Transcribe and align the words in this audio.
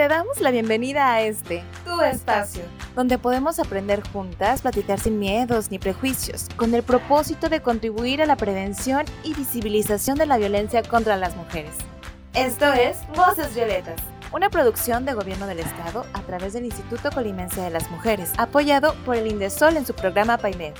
Te 0.00 0.08
damos 0.08 0.40
la 0.40 0.50
bienvenida 0.50 1.12
a 1.12 1.20
este, 1.20 1.62
tu 1.84 2.00
espacio, 2.00 2.62
donde 2.96 3.18
podemos 3.18 3.58
aprender 3.58 4.02
juntas, 4.14 4.62
platicar 4.62 4.98
sin 4.98 5.18
miedos 5.18 5.70
ni 5.70 5.78
prejuicios, 5.78 6.48
con 6.56 6.74
el 6.74 6.82
propósito 6.82 7.50
de 7.50 7.60
contribuir 7.60 8.22
a 8.22 8.24
la 8.24 8.36
prevención 8.36 9.04
y 9.24 9.34
visibilización 9.34 10.16
de 10.16 10.24
la 10.24 10.38
violencia 10.38 10.82
contra 10.82 11.18
las 11.18 11.36
mujeres. 11.36 11.74
Esto 12.32 12.72
es 12.72 12.96
Voces 13.14 13.54
Violetas, 13.54 14.00
una 14.32 14.48
producción 14.48 15.04
de 15.04 15.12
Gobierno 15.12 15.46
del 15.46 15.58
Estado 15.58 16.06
a 16.14 16.22
través 16.22 16.54
del 16.54 16.64
Instituto 16.64 17.10
Colimense 17.10 17.60
de 17.60 17.68
las 17.68 17.90
Mujeres, 17.90 18.32
apoyado 18.38 18.94
por 19.04 19.16
el 19.16 19.26
Indesol 19.26 19.76
en 19.76 19.84
su 19.84 19.92
programa 19.92 20.38
PAIMED. 20.38 20.72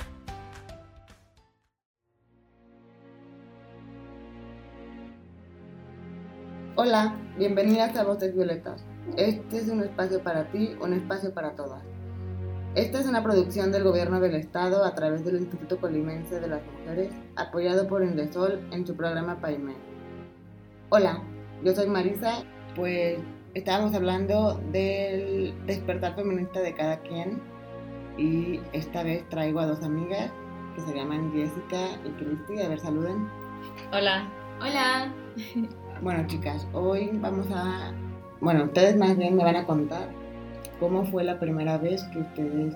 Hola, 6.75 7.15
bienvenidas 7.37 7.95
a 7.95 8.03
Voces 8.03 8.33
Violetas. 8.33 8.83
Este 9.17 9.57
es 9.57 9.67
un 9.69 9.81
espacio 9.81 10.21
para 10.23 10.51
ti, 10.51 10.75
un 10.79 10.93
espacio 10.93 11.33
para 11.33 11.55
todas. 11.55 11.83
Esta 12.75 12.99
es 12.99 13.05
una 13.05 13.21
producción 13.21 13.71
del 13.71 13.83
Gobierno 13.83 14.21
del 14.21 14.35
Estado 14.35 14.85
a 14.85 14.95
través 14.95 15.25
del 15.25 15.37
Instituto 15.37 15.79
Colimense 15.79 16.39
de 16.39 16.47
las 16.47 16.61
Mujeres, 16.65 17.11
apoyado 17.35 17.87
por 17.87 18.03
Indesol 18.03 18.65
en 18.71 18.87
su 18.87 18.95
programa 18.95 19.41
PAIMED. 19.41 19.75
Hola, 20.89 21.21
yo 21.63 21.75
soy 21.75 21.87
Marisa, 21.87 22.43
pues 22.75 23.19
estábamos 23.53 23.93
hablando 23.93 24.61
del 24.71 25.53
despertar 25.65 26.15
feminista 26.15 26.61
de 26.61 26.73
cada 26.73 26.99
quien 27.01 27.41
y 28.17 28.61
esta 28.71 29.03
vez 29.03 29.27
traigo 29.27 29.59
a 29.59 29.65
dos 29.65 29.83
amigas 29.83 30.31
que 30.75 30.81
se 30.81 30.93
llaman 30.93 31.33
Jessica 31.33 31.87
y 32.05 32.09
Cristi. 32.11 32.61
A 32.61 32.69
ver, 32.69 32.79
saluden. 32.79 33.27
Hola. 33.91 34.29
Hola. 34.61 35.13
Bueno, 36.01 36.25
chicas, 36.27 36.67
hoy 36.73 37.09
vamos 37.21 37.47
a... 37.53 37.91
Bueno, 38.41 38.65
ustedes 38.65 38.97
más 38.97 39.15
bien 39.17 39.35
me 39.35 39.43
van 39.43 39.55
a 39.55 39.65
contar 39.65 40.09
cómo 40.79 41.05
fue 41.05 41.23
la 41.23 41.39
primera 41.39 41.77
vez 41.77 42.03
que 42.11 42.19
ustedes 42.19 42.75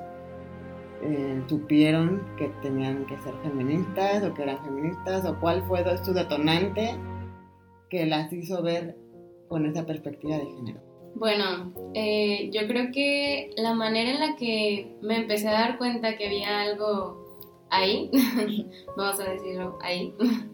eh, 1.02 1.42
supieron 1.48 2.22
que 2.38 2.50
tenían 2.62 3.06
que 3.08 3.18
ser 3.18 3.34
feministas 3.44 4.24
o 4.24 4.34
que 4.34 4.44
eran 4.44 4.64
feministas 4.64 5.26
o 5.26 5.40
cuál 5.40 5.64
fue 5.64 5.84
su 6.04 6.14
detonante 6.14 6.96
que 7.90 8.06
las 8.06 8.32
hizo 8.32 8.62
ver 8.62 8.96
con 9.50 9.66
esa 9.66 9.86
perspectiva 9.88 10.38
de 10.38 10.46
género. 10.46 10.80
Bueno, 11.16 11.74
eh, 11.96 12.50
yo 12.52 12.68
creo 12.68 12.92
que 12.92 13.50
la 13.58 13.74
manera 13.74 14.12
en 14.12 14.20
la 14.20 14.36
que 14.36 14.96
me 15.02 15.18
empecé 15.18 15.48
a 15.48 15.54
dar 15.54 15.78
cuenta 15.80 16.16
que 16.18 16.28
había 16.28 16.62
algo 16.62 17.26
ahí, 17.72 18.12
vamos 18.98 19.20
a 19.20 19.32
decirlo 19.32 19.80
ahí, 19.82 20.14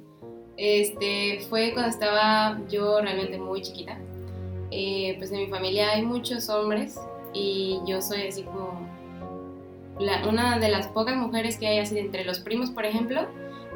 este, 0.57 1.39
fue 1.49 1.73
cuando 1.73 1.89
estaba 1.89 2.61
yo 2.69 3.01
realmente 3.01 3.37
muy 3.39 3.61
chiquita. 3.61 3.99
Eh, 4.71 5.15
pues 5.17 5.31
en 5.31 5.39
mi 5.39 5.47
familia 5.47 5.91
hay 5.91 6.03
muchos 6.03 6.49
hombres 6.49 6.99
y 7.33 7.79
yo 7.85 8.01
soy 8.01 8.27
así 8.27 8.43
como 8.43 8.89
una 10.27 10.57
de 10.57 10.69
las 10.69 10.87
pocas 10.87 11.15
mujeres 11.15 11.57
que 11.57 11.67
hay 11.67 11.79
así 11.79 11.99
entre 11.99 12.23
los 12.23 12.39
primos, 12.39 12.71
por 12.71 12.85
ejemplo, 12.85 13.27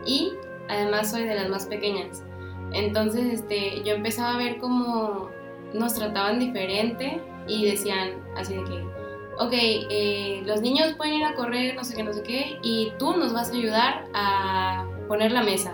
y 0.06 0.32
además 0.70 1.12
soy 1.12 1.24
de 1.24 1.36
las 1.36 1.50
más 1.50 1.66
pequeñas. 1.66 2.24
Entonces, 2.74 3.26
este, 3.26 3.84
yo 3.84 3.94
empezaba 3.94 4.36
a 4.36 4.38
ver 4.38 4.58
cómo 4.58 5.30
nos 5.74 5.94
trataban 5.94 6.40
diferente 6.40 7.22
y 7.48 7.66
decían 7.66 8.12
así 8.36 8.56
de 8.56 8.64
que, 8.64 8.84
ok, 9.40 9.54
eh, 9.54 10.42
los 10.46 10.62
niños 10.62 10.94
pueden 10.94 11.16
ir 11.16 11.26
a 11.26 11.36
correr, 11.36 11.76
no 11.76 11.84
sé 11.84 11.96
qué, 11.96 12.04
no 12.04 12.14
sé 12.14 12.24
qué, 12.24 12.60
y 12.64 12.92
tú 12.98 13.16
nos 13.16 13.34
vas 13.34 13.52
a 13.52 13.54
ayudar 13.54 14.06
a 14.14 14.86
poner 15.08 15.32
la 15.32 15.44
mesa, 15.44 15.74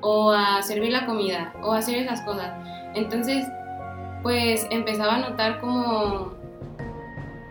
o 0.00 0.30
a 0.32 0.62
servir 0.62 0.92
la 0.92 1.06
comida, 1.06 1.52
o 1.62 1.72
a 1.72 1.78
hacer 1.78 1.96
esas 1.96 2.22
cosas. 2.22 2.52
Entonces, 2.94 3.46
pues 4.24 4.66
empezaba 4.70 5.16
a 5.16 5.18
notar 5.18 5.60
como 5.60 6.32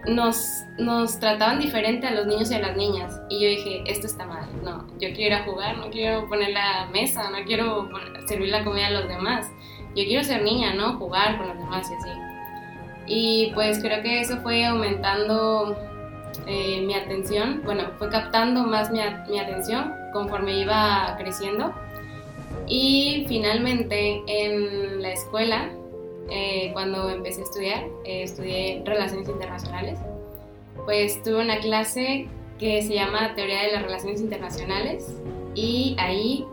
nos, 0.08 0.64
nos 0.80 1.20
trataban 1.20 1.60
diferente 1.60 2.08
a 2.08 2.12
los 2.12 2.26
niños 2.26 2.50
y 2.50 2.56
a 2.56 2.60
las 2.60 2.76
niñas. 2.76 3.22
Y 3.30 3.40
yo 3.40 3.48
dije, 3.48 3.84
esto 3.86 4.08
está 4.08 4.26
mal, 4.26 4.50
no, 4.64 4.88
yo 5.00 5.14
quiero 5.14 5.22
ir 5.22 5.34
a 5.36 5.44
jugar, 5.44 5.78
no 5.78 5.92
quiero 5.92 6.28
poner 6.28 6.50
la 6.50 6.88
mesa, 6.92 7.30
no 7.30 7.46
quiero 7.46 7.90
servir 8.28 8.50
la 8.50 8.64
comida 8.64 8.88
a 8.88 8.90
los 8.90 9.08
demás. 9.08 9.52
Yo 9.96 10.04
quiero 10.04 10.24
ser 10.24 10.42
niña, 10.42 10.74
¿no? 10.74 10.98
Jugar 10.98 11.38
con 11.38 11.50
los 11.50 11.58
demás 11.60 11.92
y 11.92 11.94
así. 11.94 12.20
Y 13.06 13.52
pues 13.54 13.80
creo 13.80 14.02
que 14.02 14.22
eso 14.22 14.38
fue 14.38 14.66
aumentando 14.66 15.78
eh, 16.48 16.82
mi 16.82 16.96
atención, 16.96 17.62
bueno, 17.64 17.84
fue 18.00 18.10
captando 18.10 18.64
más 18.64 18.90
mi, 18.90 19.00
mi 19.30 19.40
atención 19.40 19.94
conforme 20.12 20.60
iba 20.60 21.16
creciendo. 21.20 21.72
Y 22.66 23.26
finalmente 23.28 24.24
en 24.26 25.04
la 25.04 25.12
escuela 25.12 25.70
eh, 26.30 26.72
cuando 26.74 27.10
empecé 27.10 27.42
a 27.42 27.44
estudiar, 27.44 27.84
eh, 28.06 28.24
estudié 28.24 28.82
Relaciones 28.86 29.28
Internacionales, 29.28 30.00
pues 30.86 31.22
tuve 31.24 31.42
una 31.42 31.60
clase 31.60 32.28
que 32.60 32.82
se 32.82 32.94
llama 32.94 33.36
Teoría 33.36 33.64
de 33.64 33.72
las 33.74 33.84
Relaciones 33.84 34.22
Internacionales 34.22 35.22
y 35.56 35.96
ahí 36.00 36.46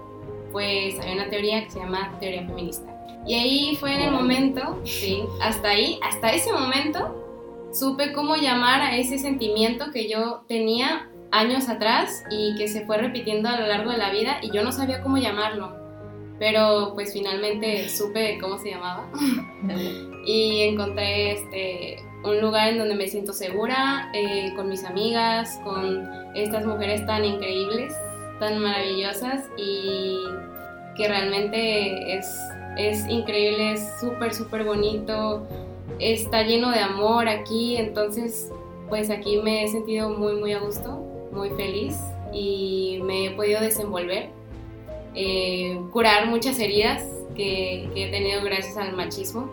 pues 0.53 0.99
hay 1.01 1.15
una 1.15 1.31
teoría 1.31 1.65
que 1.65 1.71
se 1.71 1.79
llama 1.79 2.17
Teoría 2.21 2.47
Feminista. 2.47 2.87
Y 3.27 3.35
ahí 3.35 3.77
fue 3.77 3.95
en 3.95 4.01
el 4.03 4.13
momento, 4.13 4.81
sí, 4.85 5.23
hasta 5.43 5.69
ahí, 5.69 6.01
hasta 6.03 6.33
ese 6.33 6.53
momento, 6.53 7.69
supe 7.73 8.13
cómo 8.13 8.37
llamar 8.37 8.81
a 8.81 8.97
ese 8.97 9.19
sentimiento 9.19 9.93
que 9.93 10.09
yo 10.09 10.43
tenía 10.49 11.09
años 11.31 11.69
atrás 11.69 12.25
y 12.31 12.57
que 12.57 12.67
se 12.67 12.85
fue 12.87 12.99
repitiendo 12.99 13.49
a 13.49 13.61
lo 13.61 13.67
largo 13.67 13.91
de 13.91 13.99
la 13.99 14.11
vida 14.11 14.39
y 14.43 14.51
yo 14.51 14.65
no 14.65 14.73
sabía 14.73 15.03
cómo 15.03 15.19
llamarlo 15.19 15.80
pero 16.41 16.93
pues 16.95 17.13
finalmente 17.13 17.89
supe 17.91 18.39
cómo 18.41 18.59
se 18.59 18.71
llamaba. 18.71 19.09
Y 20.23 20.61
encontré 20.63 21.33
este, 21.33 21.97
un 22.25 22.43
lugar 22.43 22.69
en 22.69 22.79
donde 22.79 22.95
me 22.95 23.09
siento 23.09 23.33
segura, 23.33 24.11
eh, 24.13 24.53
con 24.55 24.69
mis 24.69 24.85
amigas, 24.85 25.59
con 25.65 26.07
estas 26.35 26.67
mujeres 26.67 27.07
tan 27.07 27.25
increíbles, 27.25 27.95
tan 28.39 28.59
maravillosas 28.59 29.49
y 29.57 30.19
que 30.95 31.09
realmente 31.09 32.19
es, 32.19 32.27
es 32.77 33.09
increíble, 33.09 33.73
es 33.73 33.99
súper, 33.99 34.35
súper 34.35 34.65
bonito, 34.65 35.47
está 35.99 36.43
lleno 36.43 36.71
de 36.71 36.81
amor 36.81 37.27
aquí, 37.27 37.77
entonces 37.77 38.53
pues 38.91 39.09
aquí 39.09 39.39
me 39.39 39.65
he 39.65 39.69
sentido 39.69 40.11
muy, 40.11 40.35
muy 40.35 40.53
a 40.53 40.59
gusto, 40.59 41.03
muy 41.33 41.49
feliz 41.51 41.97
y 42.31 43.01
me 43.05 43.27
he 43.27 43.31
podido 43.31 43.63
desenvolver 43.63 44.40
eh, 45.15 45.81
curar 45.93 46.27
muchas 46.29 46.59
heridas 46.59 47.05
que, 47.35 47.89
he 47.95 48.11
tenido 48.11 48.43
gracias 48.43 48.77
al 48.77 48.95
machismo 48.95 49.49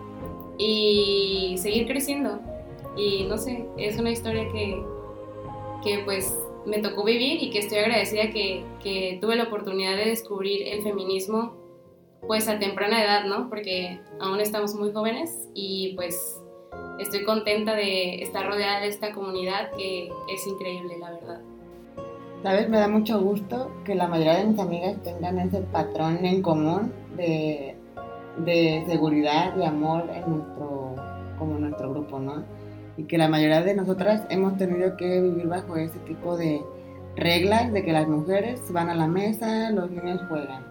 y 0.57 1.56
seguir 1.57 1.88
creciendo. 1.88 2.40
Y 2.95 3.23
no 3.23 3.38
sé, 3.38 3.66
es 3.78 3.97
una 4.00 4.12
historia 4.12 4.47
que, 4.51 4.81
que 5.84 6.00
pues 6.00 6.34
me 6.66 6.79
tocó 6.79 7.03
vivir 7.03 7.41
y 7.41 7.50
que 7.50 7.59
estoy 7.59 7.79
agradecida 7.79 8.29
que, 8.31 8.63
que, 8.81 9.19
tuve 9.22 9.35
la 9.35 9.44
oportunidad 9.44 9.95
de 9.95 10.06
descubrir 10.06 10.68
el 10.68 10.84
feminismo 10.84 11.56
pues 12.28 12.47
a 12.47 12.59
temprana 12.59 13.03
edad, 13.03 13.25
¿no? 13.25 13.50
Porque 13.50 14.00
aún 14.19 14.39
estamos 14.41 14.74
muy 14.74 14.91
jóvenes 14.91 15.47
y 15.53 15.94
pues 15.95 16.41
estoy 17.00 17.24
contenta 17.24 17.75
de 17.75 18.22
estar 18.22 18.45
rodeada 18.47 18.81
de 18.81 18.88
esta 18.88 19.13
comunidad 19.13 19.72
que 19.78 20.09
es 20.29 20.47
increíble, 20.47 20.97
la 21.00 21.12
verdad. 21.12 21.41
¿Sabes? 22.43 22.69
Me 22.69 22.77
da 22.77 22.87
mucho 22.87 23.19
gusto 23.19 23.71
que 23.83 23.95
la 23.95 24.07
mayoría 24.07 24.35
de 24.37 24.45
mis 24.45 24.59
amigas 24.59 25.01
tengan 25.03 25.39
ese 25.39 25.61
patrón 25.61 26.23
en 26.23 26.41
común 26.41 26.93
de, 27.15 27.75
de 28.45 28.83
seguridad 28.87 29.57
y 29.57 29.63
amor 29.63 30.03
en 30.13 30.37
nuestro, 30.37 30.95
como 31.39 31.57
nuestro 31.57 31.89
grupo, 31.89 32.19
¿no? 32.19 32.43
Y 32.95 33.03
que 33.03 33.17
la 33.17 33.27
mayoría 33.27 33.61
de 33.63 33.75
nosotras 33.75 34.25
hemos 34.29 34.55
tenido 34.57 34.95
que 34.97 35.21
vivir 35.21 35.47
bajo 35.47 35.75
ese 35.77 35.99
tipo 35.99 36.37
de 36.37 36.61
reglas 37.15 37.73
de 37.73 37.83
que 37.83 37.91
las 37.91 38.07
mujeres 38.07 38.61
van 38.71 38.89
a 38.89 38.95
la 38.95 39.07
mesa, 39.07 39.71
los 39.71 39.89
niños 39.89 40.21
juegan. 40.29 40.63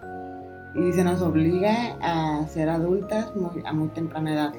Y 0.75 0.93
se 0.93 1.03
nos 1.03 1.21
obliga 1.21 1.97
a 2.01 2.47
ser 2.47 2.69
adultas 2.69 3.31
a 3.65 3.73
muy 3.73 3.87
temprana 3.89 4.33
edad 4.33 4.53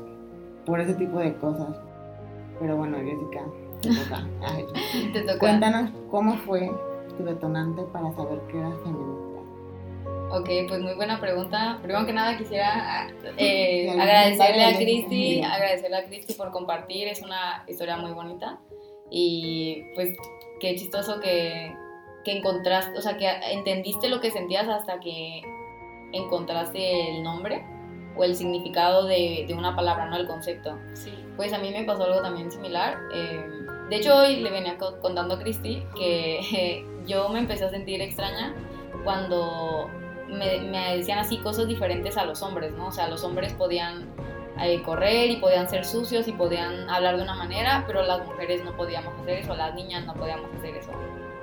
por 0.67 0.81
ese 0.81 0.95
tipo 0.95 1.19
de 1.19 1.35
cosas. 1.37 1.81
Pero 2.61 2.77
bueno, 2.77 2.99
Jessica, 2.99 3.45
te 3.81 3.89
toca. 3.91 4.27
te 5.13 5.21
toca. 5.23 5.39
Cuéntanos 5.39 5.91
cómo 6.11 6.37
fue 6.39 6.71
detonante 7.25 7.83
para 7.93 8.13
saber 8.13 8.41
que 8.51 8.59
eras 8.59 8.75
feminista? 8.83 9.39
Ok, 10.31 10.49
pues 10.69 10.81
muy 10.81 10.95
buena 10.95 11.21
pregunta. 11.21 11.79
Primero 11.83 12.05
que 12.05 12.13
nada 12.13 12.37
quisiera 12.37 13.09
eh, 13.39 13.91
agradecerle 13.91 14.65
a 14.65 14.77
Cristi, 14.77 15.43
agradecerle 15.43 15.97
a 15.97 16.05
Cristi 16.05 16.35
por 16.35 16.51
compartir, 16.51 17.09
es 17.09 17.23
una 17.23 17.65
historia 17.67 17.97
muy 17.97 18.13
bonita 18.13 18.59
y 19.11 19.85
pues 19.95 20.17
qué 20.61 20.75
chistoso 20.75 21.21
que, 21.21 21.75
que 22.25 22.37
encontraste, 22.37 22.99
o 22.99 23.01
sea, 23.01 23.17
que 23.17 23.27
entendiste 23.53 24.09
lo 24.09 24.21
que 24.21 24.31
sentías 24.31 24.69
hasta 24.69 25.01
que 25.01 25.43
encontraste 26.13 27.17
el 27.17 27.23
nombre 27.23 27.65
o 28.17 28.25
el 28.25 28.35
significado 28.35 29.07
de, 29.07 29.45
de 29.47 29.55
una 29.55 29.75
palabra, 29.75 30.07
no 30.07 30.17
el 30.17 30.27
concepto. 30.27 30.77
Sí. 30.95 31.13
Pues 31.37 31.53
a 31.53 31.59
mí 31.59 31.71
me 31.71 31.85
pasó 31.85 32.05
algo 32.05 32.21
también 32.21 32.51
similar. 32.51 32.99
Eh, 33.15 33.41
de 33.89 33.97
hecho, 33.97 34.17
hoy 34.17 34.37
le 34.37 34.51
venía 34.51 34.77
contando 34.77 35.35
a 35.35 35.39
Cristi 35.39 35.83
que 35.97 36.85
yo 37.09 37.29
me 37.31 37.41
empecé 37.41 37.65
a 37.65 37.71
sentir 37.71 38.01
extraña 38.01 38.55
cuando 39.03 39.91
me, 40.29 40.97
decían 40.97 41.19
así 41.19 41.39
cosas 41.39 41.67
diferentes 41.67 42.17
a 42.17 42.25
los 42.25 42.43
hombres, 42.43 42.73
¿no? 42.73 42.89
O 42.89 42.93
sea, 42.93 43.09
los 43.09 43.25
hombres 43.25 43.53
podían 43.55 44.07
eh, 44.61 44.83
correr 44.83 45.31
y 45.31 45.37
podían 45.37 45.69
ser 45.69 45.85
sucios 45.85 46.29
y 46.29 46.33
podían 46.33 46.89
hablar 46.91 47.17
de 47.17 47.23
una 47.23 47.35
manera, 47.35 47.85
pero 47.87 48.03
las 48.03 48.25
mujeres 48.27 48.63
no 48.65 48.77
podíamos 48.77 49.15
hacer 49.21 49.39
eso, 49.39 49.55
las 49.55 49.75
niñas 49.75 50.05
no 50.05 50.15
podíamos 50.15 50.53
hacer 50.59 50.77
eso. 50.77 50.91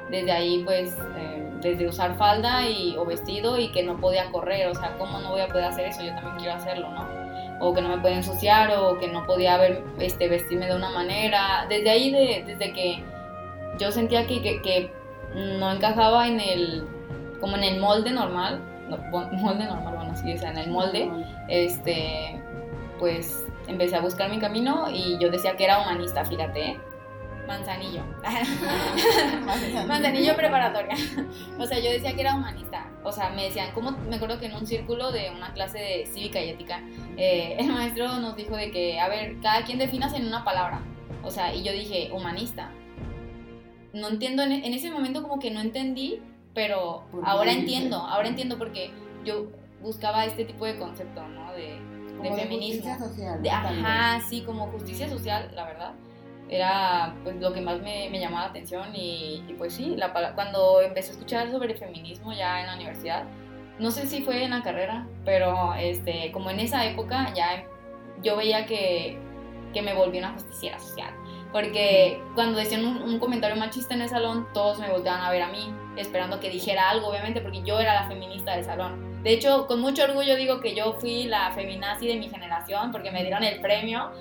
Desde 0.10 0.32
ahí, 0.32 0.62
pues, 0.64 0.96
eh, 1.18 1.50
desde 1.62 1.88
usar 1.88 2.16
falda 2.16 2.70
y, 2.70 2.96
o 2.98 3.06
vestido 3.06 3.58
y 3.58 3.72
que 3.72 3.82
no 3.82 3.98
podía 3.98 4.32
correr, 4.32 4.68
o 4.68 4.76
sea, 4.76 4.96
¿cómo 5.00 5.20
no 5.20 5.32
voy 5.32 5.42
a 5.42 5.48
poder 5.48 5.66
hacer 5.66 5.88
eso? 5.88 6.04
Yo 6.04 6.14
también 6.14 6.36
quiero 6.38 6.54
hacerlo, 6.54 6.92
¿no? 6.92 7.08
O 7.60 7.74
que 7.74 7.82
no 7.82 7.90
me 7.90 7.98
podía 7.98 8.18
ensuciar 8.18 8.72
o 8.78 9.00
que 9.00 9.08
no 9.08 9.26
podía 9.26 9.60
este, 9.98 10.28
vestirme 10.28 10.68
de 10.68 10.76
una 10.76 10.90
manera. 10.90 11.66
Desde 11.70 11.90
ahí, 11.90 12.12
de, 12.12 12.44
desde 12.46 12.74
que 12.74 13.04
yo 13.80 13.92
sentía 13.92 14.28
que 14.28 14.92
no 15.36 15.72
encajaba 15.72 16.28
en 16.28 16.40
el, 16.40 16.88
como 17.40 17.58
en 17.58 17.64
el 17.64 17.80
molde 17.80 18.12
normal, 18.12 18.62
no, 18.90 18.98
molde 19.38 19.66
normal, 19.66 19.96
bueno, 19.96 20.16
sí, 20.16 20.34
o 20.34 20.38
sea, 20.38 20.52
en 20.52 20.58
el 20.58 20.72
molde, 20.72 21.10
este, 21.48 22.42
pues 23.00 23.46
empecé 23.68 23.96
a 23.96 24.02
buscar 24.02 24.30
mi 24.30 24.40
camino 24.40 24.90
y 24.92 25.18
yo 25.20 25.30
decía 25.30 25.56
que 25.56 25.66
era 25.66 25.82
humanista, 25.82 26.26
fíjate, 26.26 26.72
¿eh? 26.72 26.80
Manzanillo. 27.48 28.02
Manzanillo 29.88 30.36
preparatoria. 30.36 30.96
o 31.60 31.66
sea, 31.66 31.80
yo 31.80 31.92
decía 31.92 32.14
que 32.14 32.22
era 32.22 32.36
humanista. 32.36 32.90
O 33.04 33.12
sea, 33.12 33.30
me 33.30 33.44
decían, 33.44 33.72
como 33.74 33.92
me 33.92 34.16
acuerdo 34.16 34.40
que 34.40 34.48
en 34.48 34.56
un 34.56 34.66
círculo 34.66 35.12
de 35.12 35.30
una 35.30 35.54
clase 35.54 35.78
de 35.78 36.06
cívica 36.08 36.42
y 36.42 36.50
ética, 36.50 36.82
eh, 37.18 37.56
el 37.60 37.68
maestro 37.68 38.08
nos 38.20 38.36
dijo 38.36 38.56
de 38.56 38.72
que, 38.72 39.00
a 39.00 39.08
ver, 39.08 39.40
cada 39.42 39.64
quien 39.64 39.78
definas 39.78 40.14
en 40.14 40.26
una 40.26 40.44
palabra. 40.44 40.82
O 41.24 41.30
sea, 41.30 41.54
y 41.54 41.64
yo 41.64 41.72
dije, 41.72 42.10
humanista. 42.12 42.72
No 43.96 44.10
entiendo, 44.10 44.44
en, 44.44 44.52
ese 44.52 44.92
momento 44.92 45.24
como 45.24 45.40
que 45.40 45.52
no 45.52 45.62
entendí, 45.62 46.22
pero 46.54 47.04
ahora 47.24 47.52
entiendo, 47.52 47.98
ahora 47.98 48.28
entiendo 48.28 48.58
porque 48.58 48.92
yo 49.24 49.48
buscaba 49.82 50.26
este 50.26 50.46
tipo 50.46 50.66
de 50.66 50.78
concepto, 50.78 51.28
¿no? 51.28 51.52
De, 51.54 51.80
de 52.22 52.36
feminismo. 52.36 52.94
Justicia 52.94 53.00
social. 53.00 53.42
De, 53.42 53.50
ajá, 53.50 54.22
sí, 54.30 54.42
como 54.42 54.68
justicia 54.68 55.10
social, 55.10 55.52
la 55.56 55.66
verdad 55.66 55.94
era 56.50 57.16
pues 57.24 57.36
lo 57.38 57.54
que 57.54 57.62
más 57.62 57.82
me, 57.82 58.10
me 58.10 58.20
llamaba 58.20 58.44
la 58.44 58.50
atención 58.50 58.90
y, 58.94 59.44
pues 59.58 59.74
sí, 59.74 59.96
la, 59.96 60.14
cuando 60.36 60.82
empecé 60.82 61.10
a 61.10 61.14
escuchar 61.14 61.52
sobre 61.52 61.76
feminismo 61.76 62.34
ya 62.34 62.62
en 62.62 62.68
la 62.68 62.76
universidad, 62.76 63.24
no 63.80 63.92
sé 63.92 64.06
si 64.08 64.22
fue 64.22 64.44
en 64.44 64.52
la 64.52 64.62
carrera, 64.62 65.08
pero 65.26 65.74
este, 65.74 66.32
como 66.32 66.50
en 66.50 66.60
esa 66.60 66.86
época 66.86 67.34
ya 67.34 67.66
yo 68.22 68.38
veía 68.38 68.66
que, 68.66 69.18
que 69.74 69.82
me 69.82 69.94
volví 69.94 70.20
una 70.20 70.34
justiciera 70.34 70.80
social. 70.80 71.14
Porque 71.56 72.22
cuando 72.34 72.60
decían 72.60 72.84
un, 72.84 73.02
un, 73.02 73.18
comentario 73.18 73.56
machista 73.56 73.94
en 73.94 74.02
el 74.02 74.10
salón, 74.10 74.46
todos 74.54 74.78
me 74.78 74.92
volteaban 74.92 75.22
a 75.22 75.32
ver 75.32 75.42
a 75.42 75.48
mí, 75.48 75.74
esperando 75.96 76.42
que 76.42 76.50
dijera 76.50 76.90
algo, 76.90 77.08
obviamente, 77.08 77.40
porque 77.40 77.64
yo 77.64 77.80
era 77.80 77.94
la 77.94 78.10
feminista 78.10 78.58
del 78.58 78.66
salón. 78.66 79.24
De 79.24 79.32
hecho, 79.32 79.66
con 79.66 79.80
mucho 79.80 80.04
orgullo 80.04 80.36
digo 80.36 80.60
que 80.60 80.76
yo 80.76 80.98
fui 81.00 81.24
la 81.24 81.54
feminazi 81.54 82.08
de 82.08 82.18
mi 82.18 82.28
generación, 82.28 82.92
porque 82.92 83.10
me 83.10 83.22
dieron 83.22 83.42
el 83.46 83.62
premio 83.62 84.12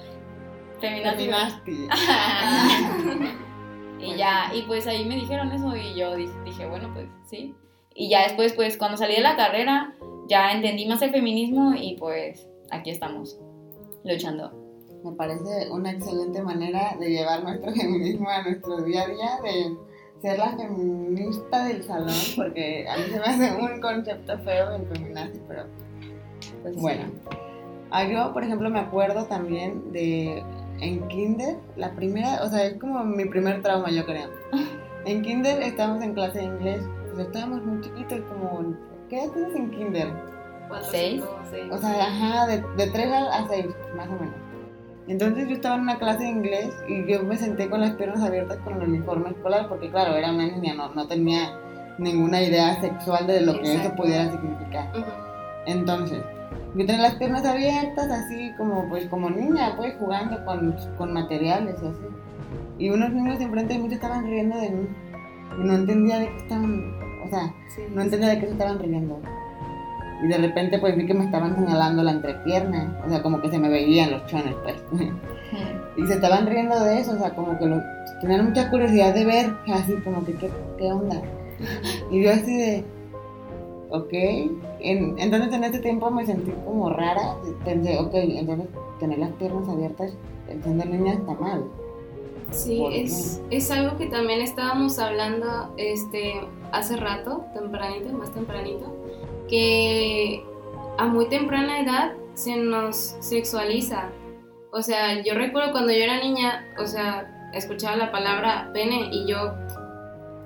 Feminazi. 0.80 1.28
y 3.98 4.14
ya, 4.14 4.52
y 4.54 4.62
pues 4.62 4.86
ahí 4.86 5.04
me 5.04 5.16
dijeron 5.16 5.50
eso 5.50 5.74
y 5.74 5.98
yo 5.98 6.14
dije, 6.14 6.66
bueno, 6.66 6.92
pues 6.94 7.08
sí. 7.28 7.52
Y 7.96 8.10
ya 8.10 8.22
después, 8.22 8.52
pues 8.52 8.76
cuando 8.76 8.96
salí 8.96 9.16
de 9.16 9.22
la 9.22 9.34
carrera, 9.34 9.96
ya 10.28 10.52
entendí 10.52 10.86
más 10.86 11.02
el 11.02 11.10
feminismo 11.10 11.74
y 11.74 11.96
pues 11.96 12.46
aquí 12.70 12.90
estamos, 12.90 13.36
luchando. 14.04 14.63
Me 15.04 15.12
parece 15.12 15.70
una 15.70 15.90
excelente 15.90 16.40
manera 16.40 16.96
de 16.98 17.10
llevar 17.10 17.44
nuestro 17.44 17.72
feminismo 17.76 18.28
a 18.30 18.42
nuestro 18.42 18.80
día 18.80 19.02
a 19.02 19.06
día, 19.06 19.38
de 19.42 19.76
ser 20.22 20.38
la 20.38 20.56
feminista 20.56 21.64
del 21.66 21.84
salón, 21.84 22.14
porque 22.34 22.88
a 22.88 22.96
mí 22.96 23.02
se 23.10 23.20
me 23.20 23.26
hace 23.26 23.54
un 23.54 23.80
concepto 23.82 24.38
feo 24.38 24.74
el 24.74 24.86
feminazi, 24.86 25.40
pero 25.46 25.64
pues 26.62 26.74
bueno. 26.76 27.04
Ah, 27.90 28.04
yo, 28.04 28.32
por 28.32 28.42
ejemplo, 28.42 28.70
me 28.70 28.80
acuerdo 28.80 29.26
también 29.26 29.92
de 29.92 30.42
en 30.80 31.06
kinder, 31.08 31.58
la 31.76 31.94
primera, 31.94 32.42
o 32.42 32.48
sea, 32.48 32.64
es 32.64 32.78
como 32.78 33.04
mi 33.04 33.26
primer 33.26 33.60
trauma, 33.60 33.90
yo 33.90 34.06
creo. 34.06 34.30
En 35.04 35.20
kinder 35.20 35.62
estábamos 35.62 36.02
en 36.02 36.14
clase 36.14 36.38
de 36.38 36.44
inglés, 36.44 36.82
pues 37.12 37.26
estábamos 37.26 37.62
muy 37.62 37.82
chiquitos, 37.82 38.20
como, 38.22 38.74
¿qué 39.10 39.22
edad 39.22 39.32
tienes 39.32 39.54
en 39.54 39.70
kinder? 39.70 40.08
¿Seis? 40.90 41.22
O 41.70 41.76
sea, 41.76 42.04
ajá, 42.04 42.46
de, 42.46 42.62
de 42.76 42.90
tres 42.90 43.12
a 43.12 43.46
seis, 43.48 43.66
más 43.94 44.08
o 44.08 44.12
menos. 44.12 44.43
Entonces 45.06 45.48
yo 45.48 45.54
estaba 45.54 45.76
en 45.76 45.82
una 45.82 45.98
clase 45.98 46.24
de 46.24 46.30
inglés 46.30 46.74
y 46.88 47.10
yo 47.10 47.22
me 47.24 47.36
senté 47.36 47.68
con 47.68 47.80
las 47.80 47.92
piernas 47.92 48.22
abiertas 48.22 48.58
con 48.58 48.80
el 48.80 48.88
uniforme 48.88 49.30
escolar, 49.30 49.68
porque 49.68 49.90
claro, 49.90 50.16
era 50.16 50.32
una 50.32 50.46
niña, 50.46 50.74
no, 50.74 50.94
no 50.94 51.06
tenía 51.06 51.58
ninguna 51.98 52.42
idea 52.42 52.80
sexual 52.80 53.26
de 53.26 53.42
lo 53.42 53.60
que 53.60 53.74
eso 53.74 53.94
pudiera 53.94 54.30
significar. 54.30 54.90
Entonces, 55.66 56.22
yo 56.74 56.86
tenía 56.86 57.02
las 57.02 57.14
piernas 57.16 57.44
abiertas, 57.44 58.10
así 58.10 58.52
como 58.56 58.88
pues 58.88 59.06
como 59.06 59.30
niña, 59.30 59.74
pues 59.76 59.94
jugando 59.98 60.42
con, 60.44 60.74
con 60.96 61.12
materiales 61.12 61.76
y 61.82 61.86
así. 61.86 62.04
Y 62.78 62.90
unos 62.90 63.10
niños 63.12 63.40
enfrente 63.40 63.74
de 63.74 63.80
mí 63.80 63.88
se 63.88 63.94
estaban 63.96 64.24
riendo 64.24 64.58
de 64.58 64.70
mí. 64.70 64.88
Y 65.60 65.64
no 65.64 65.74
entendía 65.74 66.18
de 66.18 66.28
qué 66.28 66.36
estaban, 66.38 66.94
o 67.24 67.28
sea, 67.28 67.54
no 67.90 68.02
entendía 68.02 68.30
de 68.30 68.40
qué 68.40 68.46
se 68.46 68.52
estaban 68.52 68.78
riendo. 68.78 69.20
Y 70.24 70.28
de 70.28 70.38
repente 70.38 70.78
pues 70.78 70.96
vi 70.96 71.06
que 71.06 71.12
me 71.12 71.24
estaban 71.24 71.54
señalando 71.54 72.02
la 72.02 72.12
entrepierna, 72.12 72.98
o 73.04 73.10
sea, 73.10 73.22
como 73.22 73.42
que 73.42 73.50
se 73.50 73.58
me 73.58 73.68
veían 73.68 74.10
los 74.10 74.24
chones, 74.26 74.54
pues. 74.62 74.76
y 75.98 76.06
se 76.06 76.14
estaban 76.14 76.46
riendo 76.46 76.82
de 76.82 77.00
eso, 77.00 77.12
o 77.12 77.18
sea, 77.18 77.34
como 77.34 77.58
que 77.58 77.66
lo, 77.66 77.80
tenían 78.22 78.46
mucha 78.46 78.70
curiosidad 78.70 79.14
de 79.14 79.24
ver, 79.26 79.54
así 79.72 79.92
como 80.02 80.24
que 80.24 80.32
qué, 80.34 80.50
qué 80.78 80.90
onda. 80.90 81.20
Y 82.10 82.22
yo 82.22 82.30
así 82.30 82.56
de, 82.56 82.84
ok. 83.90 84.12
entonces 84.80 85.52
en 85.52 85.64
ese 85.64 85.78
tiempo 85.80 86.10
me 86.10 86.24
sentí 86.24 86.52
como 86.64 86.88
rara. 86.88 87.36
Pensé, 87.64 87.98
ok, 87.98 88.14
entonces 88.14 88.66
tener 88.98 89.18
las 89.18 89.32
piernas 89.32 89.68
abiertas 89.68 90.16
siendo 90.62 90.84
niña 90.86 91.12
está 91.12 91.34
mal. 91.34 91.64
Sí, 92.50 92.84
es, 92.92 93.42
es, 93.50 93.70
algo 93.70 93.96
que 93.96 94.06
también 94.06 94.40
estábamos 94.40 94.98
hablando 94.98 95.74
este, 95.76 96.34
hace 96.72 96.96
rato, 96.96 97.44
tempranito, 97.52 98.12
más 98.12 98.32
tempranito, 98.32 98.94
que 99.48 100.44
a 100.98 101.06
muy 101.06 101.28
temprana 101.28 101.80
edad 101.80 102.12
se 102.34 102.56
nos 102.56 103.16
sexualiza. 103.20 104.10
O 104.72 104.82
sea, 104.82 105.22
yo 105.22 105.34
recuerdo 105.34 105.72
cuando 105.72 105.92
yo 105.92 105.98
era 105.98 106.20
niña, 106.20 106.66
o 106.78 106.86
sea, 106.86 107.50
escuchaba 107.54 107.96
la 107.96 108.10
palabra 108.10 108.70
pene 108.72 109.08
y 109.12 109.26
yo, 109.26 109.54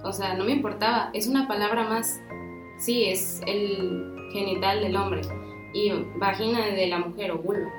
o 0.03 0.13
sea, 0.13 0.35
no 0.35 0.45
me 0.45 0.53
importaba, 0.53 1.11
es 1.15 1.27
una 1.27 1.49
palabra 1.49 1.85
más 1.85 2.21
sí, 2.79 3.05
es 3.05 3.41
el 3.47 4.15
genital 4.33 4.81
del 4.81 4.97
hombre 4.97 5.21
y 5.75 5.93
vagina 6.17 6.67
de 6.67 6.87
la 6.87 6.99
mujer 6.99 7.33
o 7.33 7.39
vulva. 7.39 7.71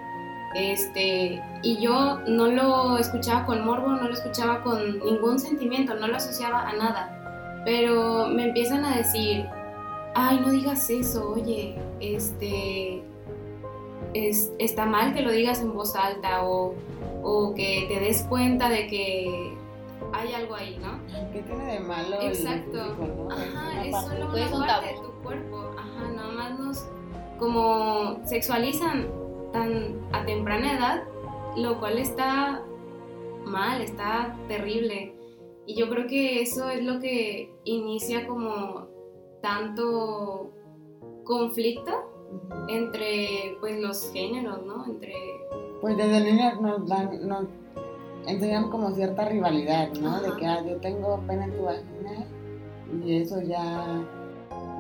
Este, 0.56 1.42
y 1.62 1.80
yo 1.80 2.20
no 2.28 2.48
lo 2.48 2.98
escuchaba 2.98 3.46
con 3.46 3.66
morbo, 3.66 3.90
no 3.90 4.08
lo 4.08 4.14
escuchaba 4.14 4.62
con 4.62 5.00
ningún 5.00 5.40
sentimiento, 5.40 5.94
no 5.96 6.08
lo 6.08 6.18
asociaba 6.18 6.68
a 6.68 6.74
nada. 6.74 7.62
Pero 7.66 8.28
me 8.28 8.46
empiezan 8.46 8.84
a 8.86 8.98
decir, 8.98 9.46
ay, 10.16 10.40
no 10.40 10.52
digas 10.52 10.90
eso, 10.90 11.32
oye, 11.32 11.76
este, 12.00 13.04
es, 14.14 14.52
está 14.60 14.86
mal 14.86 15.14
que 15.14 15.22
lo 15.22 15.32
digas 15.32 15.62
en 15.62 15.74
voz 15.74 15.96
alta 15.96 16.46
o, 16.46 16.76
o 17.24 17.54
que 17.54 17.86
te 17.90 18.00
des 18.00 18.24
cuenta 18.24 18.70
de 18.70 18.88
que 18.88 19.54
hay 20.14 20.34
algo 20.34 20.56
ahí, 20.56 20.80
¿no? 20.82 21.00
¿Qué 21.32 21.42
tiene 21.42 21.66
de 21.66 21.80
malo? 21.80 22.22
Exacto. 22.22 22.80
Ajá, 23.30 23.86
es 23.86 23.96
solo 23.96 24.28
una 24.28 24.68
parte 24.68 24.88
de 24.88 25.02
tu 25.02 25.12
cuerpo. 25.24 25.72
Ajá, 25.78 26.12
nada 26.16 26.32
más 26.32 26.60
nos 26.60 26.86
como 27.38 28.20
sexualizan 28.26 29.08
tan 29.54 30.00
a 30.12 30.26
temprana 30.26 30.74
edad, 30.74 31.04
lo 31.56 31.80
cual 31.80 31.98
está 31.98 32.64
mal, 33.46 33.82
está 33.82 34.38
terrible. 34.48 35.16
Y 35.66 35.76
yo 35.76 35.90
creo 35.90 36.08
que 36.08 36.42
eso 36.42 36.70
es 36.70 36.84
lo 36.84 37.00
que 37.00 37.54
inicia 37.64 38.28
como 38.28 38.89
tanto 39.42 40.52
conflicto 41.24 41.92
entre 42.68 43.58
pues 43.60 43.80
los 43.80 44.12
géneros, 44.12 44.66
¿no? 44.66 44.86
Entre 44.86 45.14
pues 45.82 45.98
desde 45.98 46.32
niños 46.32 46.60
nos 46.62 46.88
dan, 46.88 47.28
nos 47.28 47.46
enseñan 48.28 48.70
como 48.70 48.92
cierta 48.92 49.26
rivalidad, 49.26 49.92
¿no? 49.94 50.22
De 50.22 50.36
que 50.38 50.46
ah, 50.46 50.64
yo 50.68 50.78
tengo 50.78 51.20
pena 51.28 51.46
en 51.46 51.56
tu 51.56 51.64
vagina 51.64 52.26
y 53.04 53.18
eso 53.18 53.42
ya, 53.42 54.04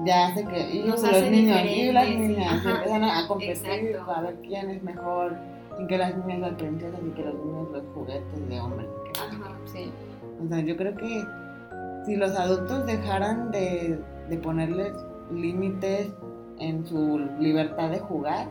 ya 0.05 0.27
hace 0.27 0.45
que 0.45 0.75
y 0.75 0.83
los 0.83 1.01
niños 1.01 1.59
y 1.65 1.91
las 1.91 2.09
niñas 2.09 2.65
empiezan 2.65 3.03
a, 3.03 3.27
competir 3.27 3.97
a 3.97 4.21
ver 4.21 4.35
quién 4.41 4.69
es 4.69 4.83
mejor, 4.83 5.35
y 5.79 5.87
que 5.87 5.97
las 5.97 6.15
niñas 6.17 6.39
las 6.39 6.53
princesas 6.53 6.99
y 7.05 7.09
que 7.11 7.23
los 7.23 7.35
niños 7.35 7.67
los 7.71 7.83
juguetes 7.93 8.49
de 8.49 8.59
hombres. 8.59 8.87
Ajá, 9.17 9.57
sí. 9.65 9.91
O 10.43 10.47
sea, 10.47 10.59
yo 10.59 10.75
creo 10.75 10.95
que 10.95 11.23
si 12.05 12.15
los 12.15 12.31
adultos 12.31 12.85
dejaran 12.85 13.51
de, 13.51 13.99
de 14.29 14.37
ponerles 14.37 14.93
límites 15.31 16.11
en 16.59 16.85
su 16.85 17.19
libertad 17.39 17.89
de 17.89 17.99
jugar, 17.99 18.47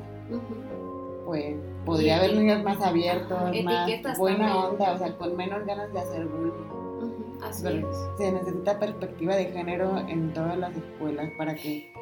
pues 1.25 1.57
podría 1.85 2.17
haber 2.17 2.37
niños 2.37 2.63
más 2.63 2.81
abiertos, 2.83 3.39
más 3.65 4.19
buena 4.19 4.57
onda, 4.57 4.93
o 4.93 4.99
sea, 4.99 5.17
con 5.17 5.37
menos 5.37 5.65
ganas 5.67 5.93
de 5.93 6.01
hacer 6.01 6.27
bullying. 6.27 7.43
así 7.43 7.83
Se 8.17 8.33
necesita 8.33 8.79
perspectiva 8.79 9.37
de 9.37 9.47
género 9.47 9.99
en 10.09 10.33
todas 10.33 10.59
las 10.59 10.77
escuelas 10.77 11.31
para 11.37 11.55
que 11.55 11.93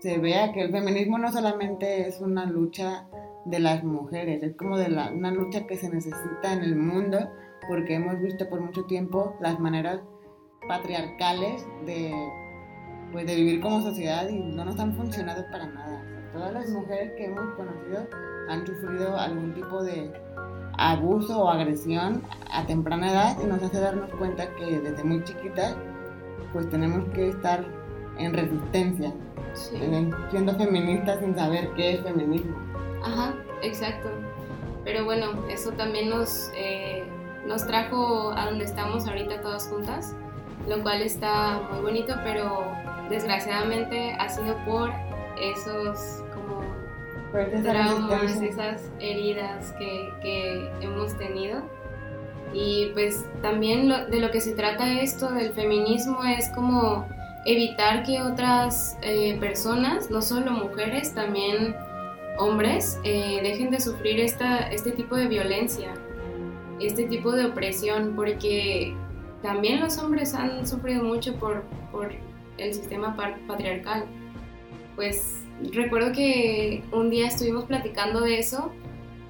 se 0.00 0.18
vea 0.18 0.52
que 0.52 0.62
el 0.62 0.70
feminismo 0.70 1.18
no 1.18 1.30
solamente 1.30 2.06
es 2.08 2.20
una 2.20 2.46
lucha 2.46 3.08
de 3.44 3.58
las 3.58 3.84
mujeres, 3.84 4.42
es 4.42 4.56
como 4.56 4.76
de 4.76 4.88
la, 4.88 5.10
una 5.10 5.30
lucha 5.30 5.66
que 5.66 5.76
se 5.76 5.88
necesita 5.88 6.52
en 6.52 6.62
el 6.62 6.76
mundo 6.76 7.18
porque 7.68 7.94
hemos 7.94 8.20
visto 8.20 8.48
por 8.48 8.60
mucho 8.60 8.84
tiempo 8.84 9.34
las 9.40 9.58
maneras 9.58 10.00
patriarcales 10.66 11.66
de, 11.86 12.12
pues, 13.12 13.26
de 13.26 13.36
vivir 13.36 13.60
como 13.60 13.82
sociedad 13.82 14.28
y 14.28 14.38
no 14.38 14.64
nos 14.64 14.78
han 14.78 14.94
funcionado 14.94 15.44
para 15.50 15.66
nada. 15.66 16.02
todas 16.32 16.52
las 16.52 16.68
mujeres 16.70 17.12
que 17.16 17.26
hemos 17.26 17.54
conocido 17.56 18.06
han 18.48 18.66
sufrido 18.66 19.18
algún 19.18 19.52
tipo 19.54 19.82
de 19.82 20.12
abuso 20.78 21.44
o 21.44 21.50
agresión 21.50 22.22
a 22.50 22.64
temprana 22.66 23.10
edad 23.10 23.36
y 23.42 23.46
nos 23.46 23.62
hace 23.62 23.80
darnos 23.80 24.10
cuenta 24.14 24.48
que 24.54 24.80
desde 24.80 25.04
muy 25.04 25.22
chiquitas 25.24 25.76
pues 26.52 26.68
tenemos 26.70 27.04
que 27.14 27.28
estar 27.28 27.64
en 28.18 28.34
resistencia, 28.34 29.12
siendo 29.54 30.54
feministas 30.56 31.20
sin 31.20 31.34
saber 31.34 31.70
qué 31.74 31.94
es 31.94 32.02
feminismo. 32.02 32.56
Ajá, 33.02 33.34
exacto. 33.62 34.08
Pero 34.84 35.04
bueno, 35.04 35.46
eso 35.48 35.70
también 35.72 36.10
nos, 36.10 36.50
eh, 36.56 37.04
nos 37.46 37.66
trajo 37.66 38.32
a 38.32 38.46
donde 38.46 38.64
estamos 38.64 39.06
ahorita 39.06 39.40
todas 39.42 39.68
juntas, 39.68 40.14
lo 40.68 40.82
cual 40.82 41.02
está 41.02 41.60
muy 41.70 41.80
bonito, 41.80 42.14
pero 42.24 42.72
desgraciadamente 43.08 44.12
ha 44.18 44.28
sido 44.28 44.56
por 44.64 44.90
esos 45.40 46.22
como 46.34 46.62
traumas, 47.62 48.40
esas 48.40 48.90
heridas 48.98 49.72
que, 49.78 50.10
que, 50.22 50.70
hemos 50.80 51.16
tenido. 51.16 51.62
Y 52.52 52.90
pues 52.94 53.24
también 53.42 53.88
de 53.88 54.20
lo 54.20 54.30
que 54.30 54.40
se 54.40 54.52
trata 54.52 55.00
esto 55.00 55.30
del 55.30 55.52
feminismo 55.52 56.24
es 56.24 56.48
como 56.48 57.06
evitar 57.46 58.02
que 58.02 58.20
otras 58.22 58.98
eh, 59.02 59.36
personas, 59.38 60.10
no 60.10 60.20
solo 60.20 60.50
mujeres, 60.50 61.14
también 61.14 61.76
hombres, 62.38 62.98
eh, 63.04 63.40
dejen 63.42 63.70
de 63.70 63.80
sufrir 63.80 64.20
esta, 64.20 64.58
este 64.58 64.92
tipo 64.92 65.14
de 65.16 65.28
violencia, 65.28 65.94
este 66.80 67.04
tipo 67.04 67.32
de 67.32 67.46
opresión, 67.46 68.14
porque 68.16 68.96
también 69.42 69.80
los 69.80 69.98
hombres 69.98 70.34
han 70.34 70.66
sufrido 70.66 71.02
mucho 71.02 71.34
por, 71.36 71.64
por 71.90 72.12
el 72.58 72.74
sistema 72.74 73.16
patriarcal. 73.46 74.04
Pues 74.96 75.44
recuerdo 75.72 76.12
que 76.12 76.82
un 76.92 77.10
día 77.10 77.28
estuvimos 77.28 77.64
platicando 77.64 78.20
de 78.20 78.38
eso 78.38 78.72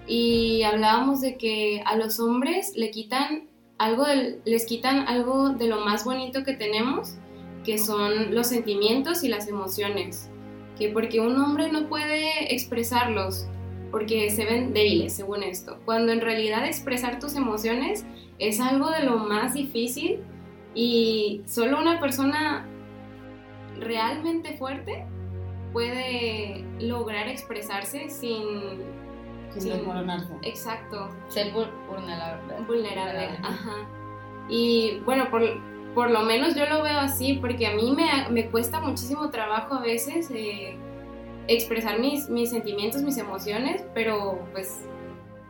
y 0.07 0.63
hablábamos 0.63 1.21
de 1.21 1.37
que 1.37 1.83
a 1.87 1.97
los 1.97 2.19
hombres 2.19 2.73
les 2.77 2.91
quitan 2.91 3.49
algo 3.79 5.51
de 5.51 5.67
lo 5.69 5.81
más 5.85 6.05
bonito 6.05 6.43
que 6.43 6.55
tenemos, 6.55 7.17
que 7.65 7.79
son 7.79 8.35
los 8.35 8.49
sentimientos 8.49 9.23
y 9.23 9.29
las 9.29 9.47
emociones. 9.49 10.29
Que 10.77 10.89
porque 10.89 11.21
un 11.21 11.39
hombre 11.41 11.71
no 11.71 11.89
puede 11.89 12.53
expresarlos, 12.53 13.47
porque 13.91 14.31
se 14.31 14.45
ven 14.45 14.73
débiles, 14.73 15.13
según 15.15 15.43
esto. 15.43 15.79
Cuando 15.85 16.13
en 16.13 16.21
realidad 16.21 16.67
expresar 16.67 17.19
tus 17.19 17.35
emociones 17.37 18.07
es 18.39 18.61
algo 18.61 18.91
de 18.91 19.05
lo 19.05 19.19
más 19.19 19.55
difícil 19.55 20.21
y 20.75 21.43
solo 21.47 21.79
una 21.79 22.01
persona 22.01 22.67
realmente 23.79 24.57
fuerte 24.57 25.07
puede 25.73 26.65
lograr 26.81 27.29
expresarse 27.29 28.09
sin... 28.09 29.01
Sin, 29.59 29.73
Exacto. 30.43 31.09
Ser 31.27 31.53
vulnerable. 31.53 32.55
Vulnerable, 32.69 33.31
ajá. 33.43 33.89
Y 34.49 35.01
bueno, 35.05 35.29
por, 35.29 35.43
por, 35.93 36.09
lo 36.11 36.23
menos 36.23 36.55
yo 36.55 36.67
lo 36.67 36.85
veo 36.85 36.99
así, 36.99 37.35
porque 37.35 37.67
a 37.67 37.75
mí 37.75 37.93
me, 37.93 38.29
me 38.31 38.49
cuesta 38.49 38.81
muchísimo 38.81 39.29
trabajo 39.31 39.75
a 39.75 39.81
veces 39.81 40.31
eh, 40.31 40.79
expresar 41.55 41.99
mis, 41.99 42.29
mis 42.31 42.51
sentimientos, 42.51 43.03
mis 43.03 43.19
emociones, 43.19 43.85
pero 43.93 44.39
pues 44.53 44.85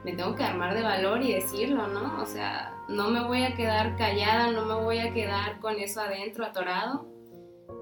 me 0.04 0.14
tengo 0.14 0.34
que 0.34 0.42
armar 0.42 0.74
de 0.74 0.82
valor 0.82 1.22
y 1.22 1.34
decirlo, 1.34 1.86
¿no? 1.88 2.22
O 2.22 2.26
sea, 2.26 2.74
no 2.88 3.10
me 3.10 3.22
voy 3.26 3.42
a 3.42 3.54
quedar 3.54 3.96
callada, 3.96 4.50
no 4.50 4.64
me 4.64 4.82
voy 4.82 4.98
a 4.98 5.12
quedar 5.12 5.60
con 5.60 5.78
eso 5.78 6.00
adentro, 6.00 6.46
atorado. 6.46 7.06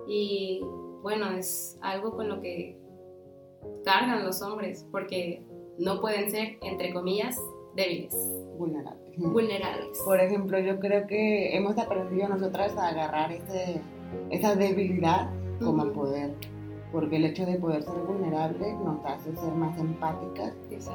Y 0.09 0.61
bueno, 1.03 1.31
es 1.31 1.79
algo 1.81 2.17
con 2.17 2.29
lo 2.29 2.41
que 2.41 2.77
cargan 3.85 4.25
los 4.25 4.43
hombres, 4.43 4.85
porque 4.91 5.45
no 5.79 6.01
pueden 6.01 6.29
ser, 6.29 6.59
entre 6.63 6.93
comillas, 6.93 7.39
débiles. 7.77 8.15
Vulnerables. 8.59 9.17
Vulnerables. 9.17 9.99
Por 10.05 10.19
ejemplo, 10.21 10.59
yo 10.59 10.81
creo 10.81 11.07
que 11.07 11.57
hemos 11.57 11.79
aprendido 11.79 12.29
nosotras 12.29 12.77
a 12.77 12.89
agarrar 12.89 13.31
ese, 13.31 13.81
esa 14.31 14.57
debilidad 14.57 15.31
como 15.61 15.93
poder 15.93 16.35
porque 16.93 17.17
el 17.17 17.27
hecho 17.27 17.45
de 17.45 17.59
poder 17.59 17.83
ser 17.83 17.99
vulnerable 18.07 18.73
nos 18.85 19.05
hace 19.05 19.35
ser 19.37 19.53
más 19.53 19.79
empáticas 19.79 20.55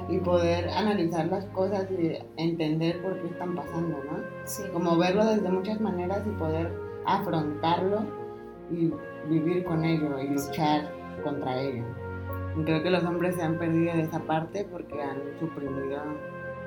y 0.10 0.18
poder 0.18 0.70
analizar 0.70 1.28
las 1.28 1.46
cosas 1.48 1.88
y 1.92 2.18
entender 2.38 3.02
por 3.02 3.20
qué 3.22 3.28
están 3.28 3.56
pasando, 3.56 3.98
¿no? 4.04 4.18
Sí. 4.46 4.64
Como 4.72 4.98
verlo 4.98 5.26
desde 5.26 5.50
muchas 5.50 5.80
maneras 5.80 6.24
y 6.26 6.32
poder 6.32 6.72
afrontarlo 7.06 8.02
y 8.72 8.92
vivir 9.30 9.64
con 9.66 9.84
ello 9.84 10.20
y 10.20 10.30
luchar 10.30 10.92
contra 11.24 11.60
ello. 11.60 11.84
Y 12.58 12.64
creo 12.64 12.84
que 12.84 12.90
los 12.90 13.04
hombres 13.04 13.36
se 13.36 13.44
han 13.44 13.58
perdido 13.58 13.94
de 13.94 14.02
esa 14.02 14.20
parte 14.20 14.66
porque 14.72 15.02
han 15.02 15.20
suprimido 15.40 16.02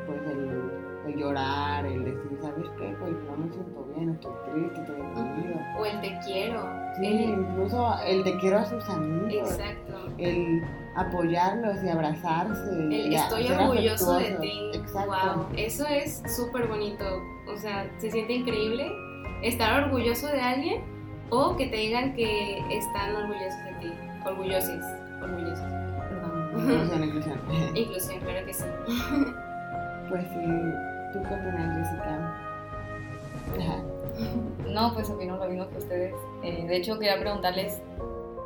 pues 0.06 0.20
el 0.30 0.95
el 1.06 1.16
llorar, 1.16 1.86
el 1.86 2.04
decir, 2.04 2.38
¿sabes 2.40 2.66
qué? 2.78 2.96
Pues 2.98 3.12
no 3.12 3.36
me 3.36 3.52
siento 3.52 3.84
bien, 3.94 4.10
estoy 4.10 4.32
triste, 4.52 4.80
estoy 4.80 4.96
deprimido. 4.96 5.60
O 5.78 5.86
el 5.86 6.00
te 6.00 6.18
quiero. 6.24 6.68
Sí, 6.98 7.06
incluso 7.06 7.94
el 8.06 8.24
te 8.24 8.38
quiero 8.38 8.58
a 8.58 8.64
sus 8.64 8.88
amigos. 8.88 9.52
Exacto. 9.52 10.08
El 10.18 10.62
apoyarlos 10.96 11.82
y 11.84 11.88
abrazarse. 11.88 12.70
El 12.70 13.12
estoy 13.14 13.48
orgulloso 13.48 14.18
de 14.18 14.32
ti. 14.40 14.70
Exacto. 14.74 15.36
Wow, 15.36 15.46
eso 15.56 15.86
es 15.86 16.22
súper 16.34 16.66
bonito. 16.66 17.04
O 17.48 17.56
sea, 17.56 17.90
se 17.98 18.10
siente 18.10 18.32
increíble 18.34 18.90
estar 19.42 19.84
orgulloso 19.84 20.28
de 20.28 20.40
alguien 20.40 20.82
o 21.30 21.56
que 21.56 21.66
te 21.66 21.76
digan 21.76 22.14
que 22.14 22.58
están 22.70 23.14
orgullosos 23.14 23.64
de 23.64 23.72
ti. 23.80 23.92
Orgullosos. 24.24 24.84
Orgullosos. 25.22 25.64
Perdón. 26.08 26.46
Inclusión, 26.56 27.04
inclusión. 27.04 27.40
inclusión, 27.76 28.20
claro 28.20 28.46
que 28.46 28.54
sí. 28.54 28.64
Pues 30.08 30.22
sí 30.28 30.95
¿Tú? 33.54 34.70
No, 34.72 34.92
pues 34.94 35.08
opino 35.10 35.36
lo 35.36 35.46
mismo 35.46 35.68
que 35.70 35.78
ustedes. 35.78 36.14
Eh, 36.42 36.66
de 36.66 36.76
hecho, 36.76 36.98
quería 36.98 37.18
preguntarles 37.18 37.80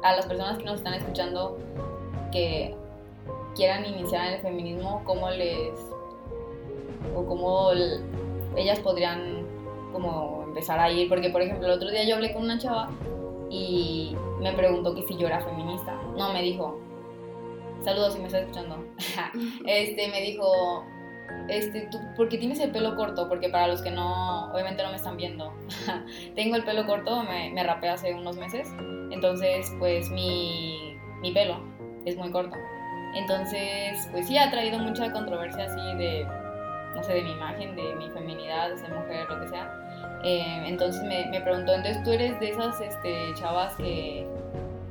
a 0.03 0.15
las 0.15 0.27
personas 0.27 0.59
que 0.59 0.65
nos 0.65 0.77
están 0.77 0.95
escuchando 0.95 1.59
que 2.33 2.75
quieran 3.55 3.85
iniciar 3.85 4.29
en 4.29 4.35
el 4.35 4.41
feminismo, 4.41 5.03
cómo 5.05 5.31
les 5.31 5.73
o 7.15 7.25
cómo 7.25 7.71
ellas 8.57 8.79
podrían 8.81 9.47
como 9.93 10.45
empezar 10.47 10.79
a 10.79 10.91
ir, 10.91 11.09
porque 11.09 11.31
por 11.31 11.43
ejemplo 11.43 11.67
el 11.67 11.73
otro 11.73 11.91
día 11.91 12.05
yo 12.05 12.15
hablé 12.15 12.33
con 12.33 12.43
una 12.43 12.59
chava 12.59 12.91
y 13.50 14.17
me 14.41 14.53
preguntó 14.53 14.95
que 14.95 15.03
si 15.03 15.17
yo 15.17 15.27
era 15.27 15.41
feminista. 15.41 16.00
No, 16.17 16.33
me 16.33 16.43
dijo, 16.43 16.79
saludos 17.83 18.15
si 18.15 18.21
me 18.21 18.27
estás 18.27 18.43
escuchando. 18.43 18.85
este, 19.67 20.09
me 20.09 20.21
dijo, 20.21 20.85
este, 21.50 21.88
tú, 21.90 21.99
porque 22.16 22.38
tienes 22.38 22.61
el 22.61 22.71
pelo 22.71 22.97
corto, 22.97 23.28
porque 23.28 23.49
para 23.49 23.66
los 23.66 23.83
que 23.83 23.90
no, 23.90 24.52
obviamente 24.52 24.83
no 24.83 24.90
me 24.90 24.97
están 24.97 25.16
viendo, 25.16 25.52
tengo 26.35 26.57
el 26.57 26.64
pelo 26.64 26.87
corto, 26.87 27.23
me, 27.25 27.50
me 27.50 27.62
rapé 27.62 27.88
hace 27.88 28.14
unos 28.14 28.37
meses, 28.37 28.69
entonces 29.11 29.73
pues 29.78 30.11
mi, 30.11 30.97
mi 31.21 31.33
pelo 31.33 31.61
es 32.04 32.16
muy 32.16 32.30
corto. 32.30 32.57
Entonces, 33.14 34.09
pues 34.12 34.28
sí, 34.28 34.38
ha 34.38 34.50
traído 34.50 34.78
mucha 34.78 35.11
controversia 35.12 35.64
así 35.64 35.97
de, 35.97 36.25
no 36.95 37.02
sé, 37.02 37.14
de 37.14 37.23
mi 37.23 37.33
imagen, 37.33 37.75
de 37.75 37.95
mi 37.97 38.09
feminidad, 38.11 38.71
de 38.71 38.78
ser 38.78 38.95
mujer, 38.95 39.28
lo 39.28 39.40
que 39.40 39.49
sea. 39.49 40.21
Eh, 40.23 40.64
entonces 40.66 41.02
me, 41.02 41.26
me, 41.26 41.40
preguntó, 41.40 41.73
entonces 41.73 42.02
tú 42.04 42.11
eres 42.11 42.38
de 42.40 42.50
esas 42.50 42.80
este, 42.80 43.35
chavas 43.35 43.75
que 43.76 44.26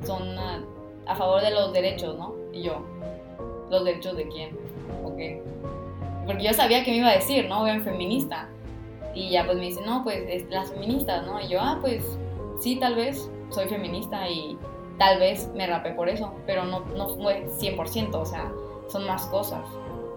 son 0.04 0.38
a, 0.38 0.62
a, 1.06 1.16
favor 1.16 1.40
de 1.40 1.50
los 1.50 1.72
derechos, 1.72 2.18
¿no? 2.18 2.34
Y 2.52 2.62
yo, 2.62 2.84
¿los 3.70 3.84
derechos 3.84 4.16
de 4.16 4.28
quién? 4.28 4.58
¿O 5.04 5.16
qué? 5.16 5.42
Porque 6.30 6.44
yo 6.44 6.54
sabía 6.54 6.84
que 6.84 6.92
me 6.92 6.98
iba 6.98 7.08
a 7.08 7.14
decir, 7.14 7.48
¿no? 7.48 7.64
Ven 7.64 7.82
feminista. 7.82 8.48
Y 9.16 9.30
ya 9.30 9.44
pues 9.44 9.58
me 9.58 9.64
dice, 9.64 9.80
no, 9.84 10.04
pues 10.04 10.48
las 10.48 10.70
feministas, 10.70 11.26
¿no? 11.26 11.40
Y 11.40 11.48
yo, 11.48 11.60
ah, 11.60 11.78
pues 11.80 12.04
sí, 12.60 12.76
tal 12.76 12.94
vez 12.94 13.28
soy 13.48 13.66
feminista 13.66 14.28
y 14.28 14.56
tal 14.96 15.18
vez 15.18 15.50
me 15.56 15.66
rapé 15.66 15.90
por 15.90 16.08
eso, 16.08 16.32
pero 16.46 16.62
no, 16.62 16.84
no 16.96 17.08
fue 17.16 17.48
100%, 17.58 18.14
o 18.14 18.24
sea, 18.24 18.52
son 18.86 19.08
más 19.08 19.26
cosas. 19.26 19.66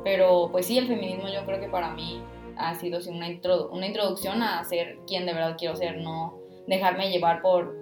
Pero 0.04 0.50
pues 0.52 0.68
sí, 0.68 0.78
el 0.78 0.88
feminismo 0.88 1.30
yo 1.30 1.44
creo 1.48 1.60
que 1.60 1.68
para 1.68 1.90
mí 1.96 2.22
ha 2.58 2.76
sido 2.76 3.00
una, 3.10 3.28
una 3.72 3.88
introducción 3.88 4.44
a 4.44 4.64
ser 4.66 5.00
quien 5.08 5.26
de 5.26 5.34
verdad 5.34 5.56
quiero 5.58 5.76
ser, 5.76 5.98
no 5.98 6.38
dejarme 6.68 7.10
llevar 7.10 7.42
por 7.42 7.76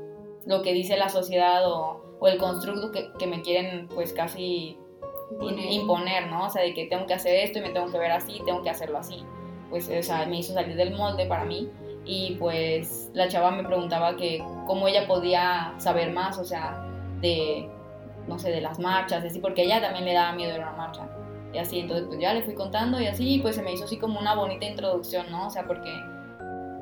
lo 0.45 0.61
que 0.61 0.71
dice 0.71 0.95
la 0.95 1.09
sociedad 1.09 1.69
o, 1.69 2.17
o 2.21 2.27
el 2.29 2.37
constructo 2.37 2.93
que, 2.93 3.11
que, 3.19 3.27
me 3.27 3.41
quieren 3.41 3.89
pues 3.89 4.13
casi 4.13 4.77
imponer. 5.39 6.27
¿no? 6.27 6.45
O 6.45 6.49
sea, 6.49 6.63
de 6.63 6.73
que 6.73 6.85
tengo 6.85 7.05
que 7.05 7.13
hacer 7.13 7.35
esto 7.35 7.59
y 7.59 7.61
me 7.61 7.69
tengo 7.69 7.91
que 7.91 7.97
ver 7.97 8.11
así, 8.11 8.41
tengo 8.45 8.61
que 8.61 8.69
hacerlo 8.69 8.97
así. 8.97 9.23
Pues, 9.69 9.89
o 9.89 10.03
sea, 10.03 10.25
me 10.25 10.39
hizo 10.39 10.53
salir 10.53 10.75
del 10.75 10.95
molde 10.95 11.25
para 11.25 11.45
mí 11.45 11.69
y 12.05 12.35
pues 12.39 13.09
la 13.13 13.27
chava 13.27 13.51
me 13.51 13.63
preguntaba 13.63 14.15
que 14.17 14.43
cómo 14.67 14.87
ella 14.87 15.07
podía 15.07 15.73
saber 15.77 16.11
más, 16.11 16.37
o 16.39 16.43
sea, 16.43 16.85
de, 17.21 17.69
no 18.27 18.39
sé, 18.39 18.49
de 18.51 18.61
las 18.61 18.79
marchas, 18.79 19.23
así, 19.23 19.39
porque 19.39 19.63
ella 19.63 19.81
también 19.81 20.05
le 20.05 20.13
daba 20.13 20.33
miedo 20.33 20.53
a 20.55 20.57
una 20.57 20.71
marcha. 20.71 21.07
y 21.53 21.57
así, 21.57 21.79
entonces 21.79 22.07
pues 22.07 22.19
ya 22.19 22.33
le 22.33 22.41
fui 22.41 22.53
contando 22.53 22.99
y 22.99 23.07
así, 23.07 23.39
pues 23.41 23.55
se 23.55 23.61
me 23.61 23.73
hizo 23.73 23.85
así 23.85 23.97
como 23.97 24.19
una 24.19 24.35
bonita 24.35 24.65
introducción, 24.65 25.27
¿no? 25.29 25.47
O 25.47 25.49
sea, 25.49 25.65
porque 25.67 25.93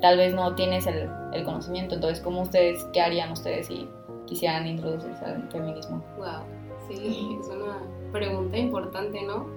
tal 0.02 0.18
vez 0.18 0.34
no 0.34 0.56
tienes 0.56 0.88
el, 0.88 1.10
el 1.34 1.44
conocimiento, 1.44 1.96
entonces, 1.96 2.24
¿cómo 2.24 2.42
ustedes, 2.42 2.86
qué 2.94 3.02
harían 3.02 3.32
ustedes 3.32 3.68
si 3.68 3.90
quisieran 4.26 4.68
introducirse 4.68 5.26
al 5.26 5.50
feminismo? 5.52 6.04
Wow, 6.18 6.44
sí, 6.88 7.38
es 7.42 7.48
una 7.48 7.82
pregunta 8.12 8.58
importante, 8.58 9.22
¿no? 9.22 9.48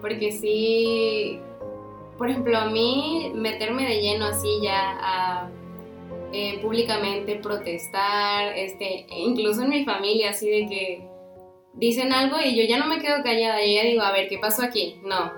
Porque 0.00 0.32
sí, 0.32 1.40
por 2.18 2.28
ejemplo, 2.30 2.58
a 2.58 2.66
mí 2.66 3.32
meterme 3.34 3.86
de 3.86 4.00
lleno 4.00 4.26
así 4.26 4.60
ya 4.62 4.98
a 5.00 5.50
eh, 6.32 6.58
públicamente 6.62 7.36
protestar, 7.36 8.56
este, 8.56 9.06
incluso 9.10 9.62
en 9.62 9.68
mi 9.68 9.84
familia, 9.84 10.30
así 10.30 10.48
de 10.48 10.66
que 10.66 11.08
dicen 11.74 12.12
algo 12.12 12.36
y 12.42 12.56
yo 12.56 12.64
ya 12.64 12.78
no 12.78 12.86
me 12.86 13.00
quedo 13.00 13.22
callada, 13.22 13.60
yo 13.60 13.72
ya 13.72 13.82
digo, 13.82 14.02
a 14.02 14.12
ver, 14.12 14.28
¿qué 14.28 14.38
pasó 14.38 14.62
aquí? 14.62 15.00
No, 15.04 15.32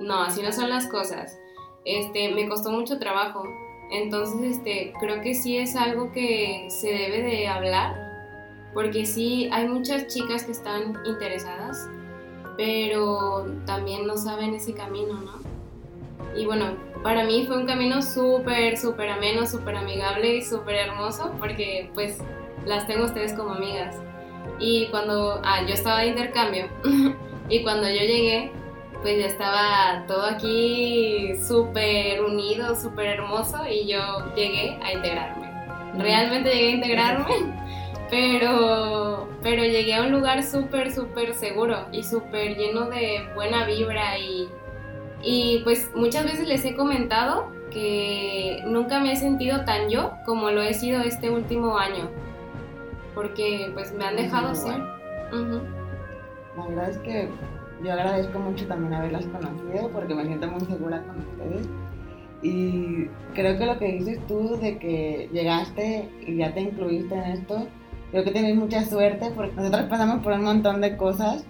no, 0.00 0.22
así 0.22 0.42
no 0.42 0.52
son 0.52 0.70
las 0.70 0.88
cosas. 0.88 1.38
Este, 1.84 2.30
me 2.30 2.48
costó 2.48 2.70
mucho 2.70 2.98
trabajo. 2.98 3.44
Entonces, 3.90 4.56
este, 4.56 4.92
creo 4.98 5.20
que 5.20 5.34
sí 5.34 5.58
es 5.58 5.76
algo 5.76 6.10
que 6.12 6.66
se 6.70 6.88
debe 6.88 7.22
de 7.22 7.46
hablar, 7.46 8.05
porque 8.76 9.06
sí 9.06 9.48
hay 9.52 9.66
muchas 9.68 10.06
chicas 10.08 10.44
que 10.44 10.52
están 10.52 10.98
interesadas, 11.06 11.88
pero 12.58 13.46
también 13.64 14.06
no 14.06 14.18
saben 14.18 14.52
ese 14.52 14.74
camino, 14.74 15.14
¿no? 15.14 15.40
Y 16.38 16.44
bueno, 16.44 16.76
para 17.02 17.24
mí 17.24 17.46
fue 17.46 17.56
un 17.56 17.64
camino 17.64 18.02
súper, 18.02 18.76
súper 18.76 19.08
ameno, 19.08 19.46
súper 19.46 19.76
amigable 19.76 20.36
y 20.36 20.42
súper 20.42 20.74
hermoso, 20.74 21.32
porque 21.38 21.90
pues 21.94 22.18
las 22.66 22.86
tengo 22.86 23.06
ustedes 23.06 23.32
como 23.32 23.54
amigas. 23.54 23.96
Y 24.58 24.88
cuando, 24.88 25.40
ah, 25.42 25.62
yo 25.66 25.72
estaba 25.72 26.00
de 26.00 26.08
intercambio 26.08 26.66
y 27.48 27.62
cuando 27.62 27.88
yo 27.88 28.00
llegué, 28.00 28.52
pues 29.00 29.18
ya 29.18 29.26
estaba 29.26 30.04
todo 30.06 30.26
aquí 30.26 31.32
súper 31.48 32.22
unido, 32.22 32.76
súper 32.76 33.06
hermoso 33.06 33.56
y 33.66 33.88
yo 33.88 34.34
llegué 34.34 34.78
a 34.82 34.92
integrarme. 34.92 35.50
Realmente 35.96 36.50
llegué 36.50 36.66
a 36.66 36.72
integrarme, 36.72 37.34
pero, 38.10 39.28
pero 39.42 39.64
llegué 39.64 39.94
a 39.94 40.02
un 40.02 40.12
lugar 40.12 40.42
súper, 40.42 40.92
súper 40.92 41.34
seguro 41.34 41.86
y 41.92 42.02
súper 42.02 42.56
lleno 42.56 42.88
de 42.88 43.22
buena 43.34 43.64
vibra 43.66 44.18
y, 44.18 44.48
y 45.22 45.60
pues 45.64 45.90
muchas 45.94 46.24
veces 46.24 46.46
les 46.46 46.64
he 46.64 46.74
comentado 46.74 47.50
que 47.70 48.62
nunca 48.66 49.00
me 49.00 49.12
he 49.12 49.16
sentido 49.16 49.64
tan 49.64 49.88
yo 49.88 50.12
como 50.24 50.50
lo 50.50 50.62
he 50.62 50.74
sido 50.74 51.00
este 51.02 51.30
último 51.30 51.78
año 51.78 52.08
porque 53.16 53.70
pues 53.74 53.92
me 53.94 54.04
han 54.04 54.16
dejado 54.16 54.54
ser. 54.54 54.78
La 56.56 56.66
verdad 56.68 56.90
es 56.90 56.98
que 56.98 57.28
yo 57.82 57.92
agradezco 57.92 58.38
mucho 58.38 58.66
también 58.66 58.94
haberlas 58.94 59.26
conocido 59.26 59.90
porque 59.90 60.14
me 60.14 60.26
siento 60.26 60.46
muy 60.48 60.60
segura 60.60 61.02
con 61.02 61.18
ustedes. 61.18 61.66
Y 62.42 63.06
creo 63.34 63.58
que 63.58 63.66
lo 63.66 63.78
que 63.78 63.92
dices 63.92 64.20
tú 64.26 64.56
de 64.58 64.78
que 64.78 65.28
llegaste 65.32 66.08
y 66.26 66.36
ya 66.36 66.52
te 66.52 66.60
incluiste 66.60 67.14
en 67.14 67.24
esto, 67.24 67.66
creo 68.10 68.24
que 68.24 68.30
tienes 68.30 68.56
mucha 68.56 68.84
suerte 68.84 69.30
porque 69.34 69.54
nosotros 69.54 69.84
pasamos 69.84 70.22
por 70.22 70.32
un 70.32 70.44
montón 70.44 70.80
de 70.80 70.96
cosas 70.96 71.44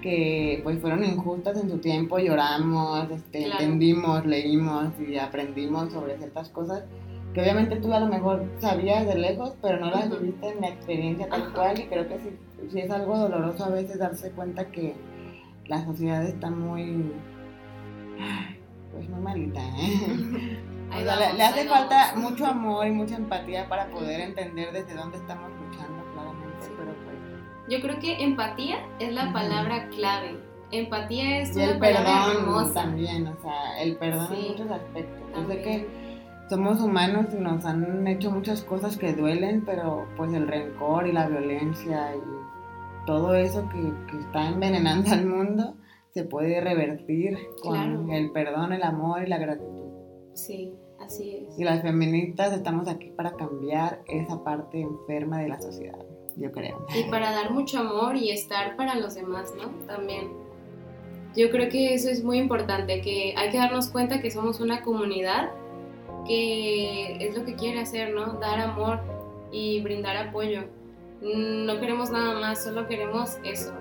que 0.00 0.60
pues 0.64 0.80
fueron 0.80 1.04
injustas 1.04 1.56
en 1.62 1.70
su 1.70 1.78
tiempo, 1.78 2.18
lloramos, 2.18 3.10
este, 3.10 3.44
entendimos, 3.44 4.26
leímos 4.26 4.92
y 5.00 5.16
aprendimos 5.16 5.92
sobre 5.92 6.18
ciertas 6.18 6.48
cosas 6.48 6.84
que 7.32 7.40
obviamente 7.40 7.76
tú 7.76 7.92
a 7.92 8.00
lo 8.00 8.06
mejor 8.06 8.44
sabías 8.58 9.06
de 9.06 9.14
lejos, 9.14 9.54
pero 9.62 9.80
no 9.80 9.90
las 9.90 10.10
viviste 10.10 10.48
en 10.48 10.60
la 10.60 10.68
experiencia 10.68 11.28
tal 11.28 11.52
cual. 11.52 11.78
Y 11.80 11.86
creo 11.86 12.06
que 12.06 12.18
sí, 12.18 12.78
es 12.78 12.90
algo 12.90 13.16
doloroso 13.18 13.64
a 13.64 13.70
veces 13.70 13.98
darse 13.98 14.30
cuenta 14.32 14.70
que 14.70 14.94
la 15.66 15.84
sociedad 15.84 16.24
está 16.24 16.50
muy, 16.50 17.10
pues 18.92 19.08
muy 19.08 19.20
malita, 19.20 19.60
¿eh? 19.60 20.58
le, 21.00 21.42
hace 21.42 21.68
falta 21.68 22.14
mucho 22.16 22.46
amor. 22.46 22.86
y 22.86 22.90
mucha 22.90 23.16
empatía 23.16 23.68
para 23.68 23.88
poder 23.88 24.20
entender 24.20 24.72
desde 24.72 24.94
dónde 24.94 25.18
estamos 25.18 25.50
luchando 25.50 26.04
claramente, 26.12 26.66
pero 26.76 26.92
pues... 27.04 27.16
Yo 27.68 27.80
creo 27.80 27.98
que 27.98 28.22
empatía 28.22 28.78
es 28.98 29.12
la 29.12 29.32
palabra 29.32 29.88
clave. 29.88 30.38
Empatía 30.70 31.40
es 31.40 31.56
y 31.56 31.60
el 31.60 31.78
perdón 31.78 32.72
también, 32.72 33.26
o 33.26 33.36
sea, 33.42 33.82
el 33.82 33.96
perdón 33.96 34.32
en 34.32 34.48
muchos 34.48 34.70
aspectos. 34.70 35.22
Yo 35.34 35.46
sé 35.46 35.62
que 35.62 36.02
somos 36.48 36.80
humanos 36.80 37.26
y 37.32 37.36
nos 37.36 37.64
han 37.64 38.06
hecho 38.06 38.30
muchas 38.30 38.62
cosas 38.62 38.96
que 38.96 39.12
duelen, 39.12 39.64
pero 39.64 40.06
pues 40.16 40.32
el 40.32 40.48
rencor 40.48 41.06
y 41.06 41.12
la 41.12 41.28
violencia 41.28 42.14
y 42.16 43.06
todo 43.06 43.34
eso 43.34 43.68
que, 43.68 44.18
está 44.18 44.48
envenenando 44.48 45.10
al 45.12 45.26
mundo 45.26 45.74
se 46.12 46.24
puede 46.24 46.60
revertir 46.60 47.38
con 47.62 48.10
el 48.10 48.30
perdón, 48.32 48.72
el 48.72 48.82
amor 48.82 49.22
y 49.22 49.28
la 49.28 49.38
gratitud. 49.38 49.81
Sí, 50.34 50.74
así 51.00 51.46
es. 51.48 51.58
Y 51.58 51.64
las 51.64 51.82
feministas 51.82 52.52
estamos 52.52 52.88
aquí 52.88 53.10
para 53.10 53.32
cambiar 53.32 54.02
esa 54.06 54.42
parte 54.42 54.80
enferma 54.80 55.40
de 55.40 55.48
la 55.48 55.60
sociedad, 55.60 56.04
yo 56.36 56.50
creo. 56.52 56.86
Y 56.98 57.10
para 57.10 57.32
dar 57.32 57.50
mucho 57.50 57.78
amor 57.78 58.16
y 58.16 58.30
estar 58.30 58.76
para 58.76 58.94
los 58.94 59.14
demás, 59.14 59.52
¿no? 59.56 59.68
También. 59.86 60.30
Yo 61.36 61.50
creo 61.50 61.68
que 61.70 61.94
eso 61.94 62.10
es 62.10 62.22
muy 62.22 62.38
importante, 62.38 63.00
que 63.00 63.34
hay 63.36 63.50
que 63.50 63.58
darnos 63.58 63.88
cuenta 63.88 64.20
que 64.20 64.30
somos 64.30 64.60
una 64.60 64.82
comunidad 64.82 65.50
que 66.26 67.16
es 67.26 67.36
lo 67.36 67.44
que 67.44 67.54
quiere 67.54 67.80
hacer, 67.80 68.14
¿no? 68.14 68.34
Dar 68.34 68.60
amor 68.60 69.00
y 69.50 69.80
brindar 69.80 70.16
apoyo. 70.16 70.64
No 71.20 71.78
queremos 71.78 72.10
nada 72.10 72.38
más, 72.38 72.64
solo 72.64 72.86
queremos 72.86 73.38
eso, 73.44 73.72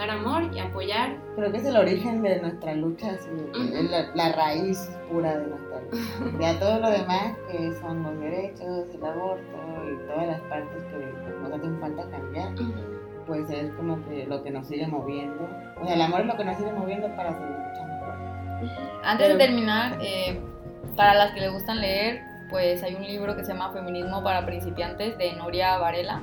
dar 0.00 0.10
amor 0.10 0.50
y 0.54 0.58
apoyar. 0.58 1.16
Creo 1.36 1.52
que 1.52 1.58
es 1.58 1.66
el 1.66 1.76
origen 1.76 2.22
de 2.22 2.40
nuestra 2.40 2.74
lucha, 2.74 3.12
es 3.12 3.90
la, 4.14 4.32
raíz 4.32 4.90
pura 5.10 5.36
de 5.36 5.46
nuestra 5.48 5.80
lucha. 5.80 6.38
Ya 6.40 6.58
todo 6.58 6.80
lo 6.80 6.90
demás, 6.90 7.36
que 7.50 7.72
son 7.74 8.02
los 8.02 8.18
derechos, 8.20 8.86
el 8.94 9.04
aborto 9.04 9.58
y 9.84 10.06
todas 10.08 10.26
las 10.26 10.40
partes 10.42 10.82
que 10.84 11.32
nos 11.42 11.52
hacen 11.52 11.80
falta 11.80 12.10
cambiar, 12.10 12.54
pues 13.26 13.50
es 13.50 13.70
como 13.74 14.02
que 14.08 14.26
lo 14.26 14.42
que 14.42 14.50
nos 14.50 14.66
sigue 14.66 14.86
moviendo. 14.86 15.46
O 15.80 15.84
sea, 15.84 15.94
el 15.94 16.00
amor 16.00 16.22
es 16.22 16.26
lo 16.26 16.36
que 16.36 16.44
nos 16.44 16.56
sigue 16.56 16.72
moviendo 16.72 17.14
para 17.14 17.32
seguir 17.34 17.56
luchando. 17.68 17.90
Antes 19.04 19.28
de 19.28 19.34
terminar, 19.36 19.98
eh, 20.00 20.40
para 20.96 21.14
las 21.14 21.32
que 21.32 21.40
les 21.40 21.52
gustan 21.52 21.80
leer, 21.80 22.22
pues 22.48 22.82
hay 22.82 22.94
un 22.94 23.02
libro 23.02 23.36
que 23.36 23.44
se 23.44 23.52
llama 23.52 23.72
Feminismo 23.72 24.22
para 24.22 24.44
principiantes 24.46 25.16
de 25.18 25.34
Noria 25.34 25.76
Varela. 25.78 26.22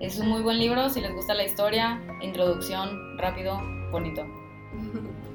Es 0.00 0.18
un 0.18 0.30
muy 0.30 0.40
buen 0.40 0.58
libro 0.58 0.88
si 0.88 0.98
les 1.02 1.14
gusta 1.14 1.34
la 1.34 1.44
historia, 1.44 2.00
introducción, 2.22 3.18
rápido, 3.18 3.60
bonito. 3.92 4.22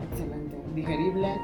Excelente, 0.10 0.58
digerible. 0.73 1.28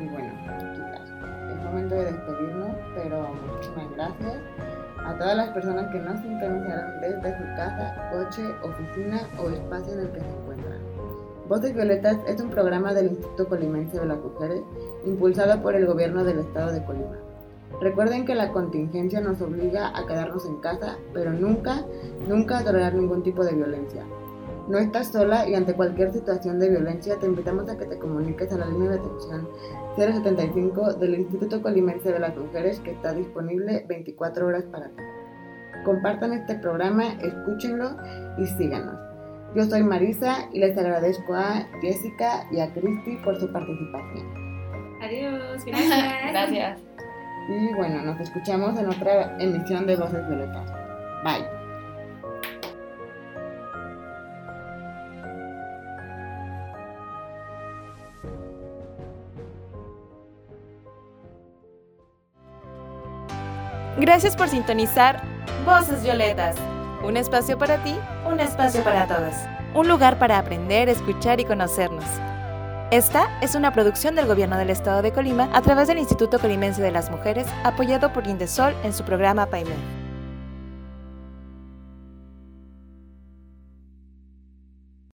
Y 0.00 0.06
bueno, 0.08 0.32
chicas, 0.74 1.10
es 1.50 1.64
momento 1.64 1.94
de 1.94 2.04
despedirnos, 2.06 2.76
pero 2.96 3.28
muchísimas 3.52 3.94
gracias 3.94 4.36
a 5.04 5.16
todas 5.16 5.36
las 5.36 5.50
personas 5.50 5.92
que 5.92 5.98
nos 6.00 6.20
sintonizaron 6.22 7.00
desde 7.02 7.38
su 7.38 7.44
casa, 7.54 8.10
coche, 8.10 8.42
oficina 8.64 9.20
o 9.38 9.50
espacio 9.50 9.92
en 9.92 10.00
el 10.00 10.10
que 10.10 10.20
se 10.20 10.28
encuentran. 10.28 10.80
Voces 11.48 11.74
Violetas 11.74 12.16
es 12.26 12.40
un 12.40 12.50
programa 12.50 12.94
del 12.94 13.08
Instituto 13.08 13.46
Colimense 13.46 14.00
de 14.00 14.06
las 14.06 14.18
Mujeres 14.18 14.62
impulsado 15.04 15.62
por 15.62 15.76
el 15.76 15.86
gobierno 15.86 16.24
del 16.24 16.40
estado 16.40 16.72
de 16.72 16.82
Colima. 16.84 17.16
Recuerden 17.80 18.24
que 18.24 18.34
la 18.34 18.52
contingencia 18.52 19.20
nos 19.20 19.40
obliga 19.40 19.96
a 19.96 20.06
quedarnos 20.06 20.46
en 20.46 20.56
casa, 20.56 20.98
pero 21.12 21.32
nunca, 21.32 21.84
nunca 22.28 22.58
a 22.58 22.64
tolerar 22.64 22.94
ningún 22.94 23.22
tipo 23.22 23.44
de 23.44 23.54
violencia. 23.54 24.04
No 24.68 24.78
estás 24.78 25.08
sola 25.08 25.48
y 25.48 25.54
ante 25.54 25.74
cualquier 25.74 26.12
situación 26.12 26.60
de 26.60 26.70
violencia 26.70 27.18
te 27.18 27.26
invitamos 27.26 27.68
a 27.68 27.76
que 27.76 27.84
te 27.84 27.98
comuniques 27.98 28.52
a 28.52 28.58
la 28.58 28.66
línea 28.66 28.90
de 28.90 28.98
atención 28.98 29.48
075 29.96 30.94
del 30.94 31.16
Instituto 31.16 31.60
Colimense 31.60 32.12
de 32.12 32.20
las 32.20 32.36
Mujeres 32.36 32.78
que 32.80 32.92
está 32.92 33.12
disponible 33.12 33.84
24 33.88 34.46
horas 34.46 34.64
para 34.64 34.86
ti. 34.88 35.02
Compartan 35.84 36.32
este 36.32 36.54
programa, 36.54 37.14
escúchenlo 37.20 37.96
y 38.38 38.46
síganos. 38.46 38.94
Yo 39.54 39.64
soy 39.64 39.82
Marisa 39.82 40.48
y 40.52 40.60
les 40.60 40.78
agradezco 40.78 41.34
a 41.34 41.66
Jessica 41.82 42.46
y 42.50 42.60
a 42.60 42.72
Cristi 42.72 43.16
por 43.24 43.38
su 43.38 43.52
participación. 43.52 44.42
Adiós, 45.02 45.64
gracias. 45.64 46.14
gracias. 46.30 46.78
Y 47.48 47.74
bueno, 47.74 48.02
nos 48.02 48.20
escuchamos 48.20 48.78
en 48.78 48.88
otra 48.88 49.36
emisión 49.38 49.86
de 49.86 49.96
Voces 49.96 50.26
Violetas. 50.28 50.70
Bye. 51.24 51.62
Gracias 63.98 64.36
por 64.36 64.48
sintonizar 64.48 65.22
Voces 65.64 66.02
Violetas. 66.02 66.56
Un 67.04 67.16
espacio 67.16 67.58
para 67.58 67.76
ti, 67.84 67.94
un 68.26 68.40
espacio 68.40 68.82
para 68.82 69.06
todos. 69.06 69.34
Un 69.74 69.88
lugar 69.88 70.18
para 70.18 70.38
aprender, 70.38 70.88
escuchar 70.88 71.40
y 71.40 71.44
conocernos. 71.44 72.04
Esta 72.92 73.30
es 73.40 73.54
una 73.54 73.72
producción 73.72 74.14
del 74.14 74.26
Gobierno 74.26 74.58
del 74.58 74.68
Estado 74.68 75.00
de 75.00 75.12
Colima 75.12 75.48
a 75.54 75.62
través 75.62 75.88
del 75.88 75.96
Instituto 75.96 76.38
Colimense 76.38 76.82
de 76.82 76.90
las 76.90 77.10
Mujeres, 77.10 77.46
apoyado 77.64 78.12
por 78.12 78.26
Indesol 78.26 78.74
en 78.84 78.92
su 78.92 79.02
programa 79.02 79.46
PAIME. 79.46 80.01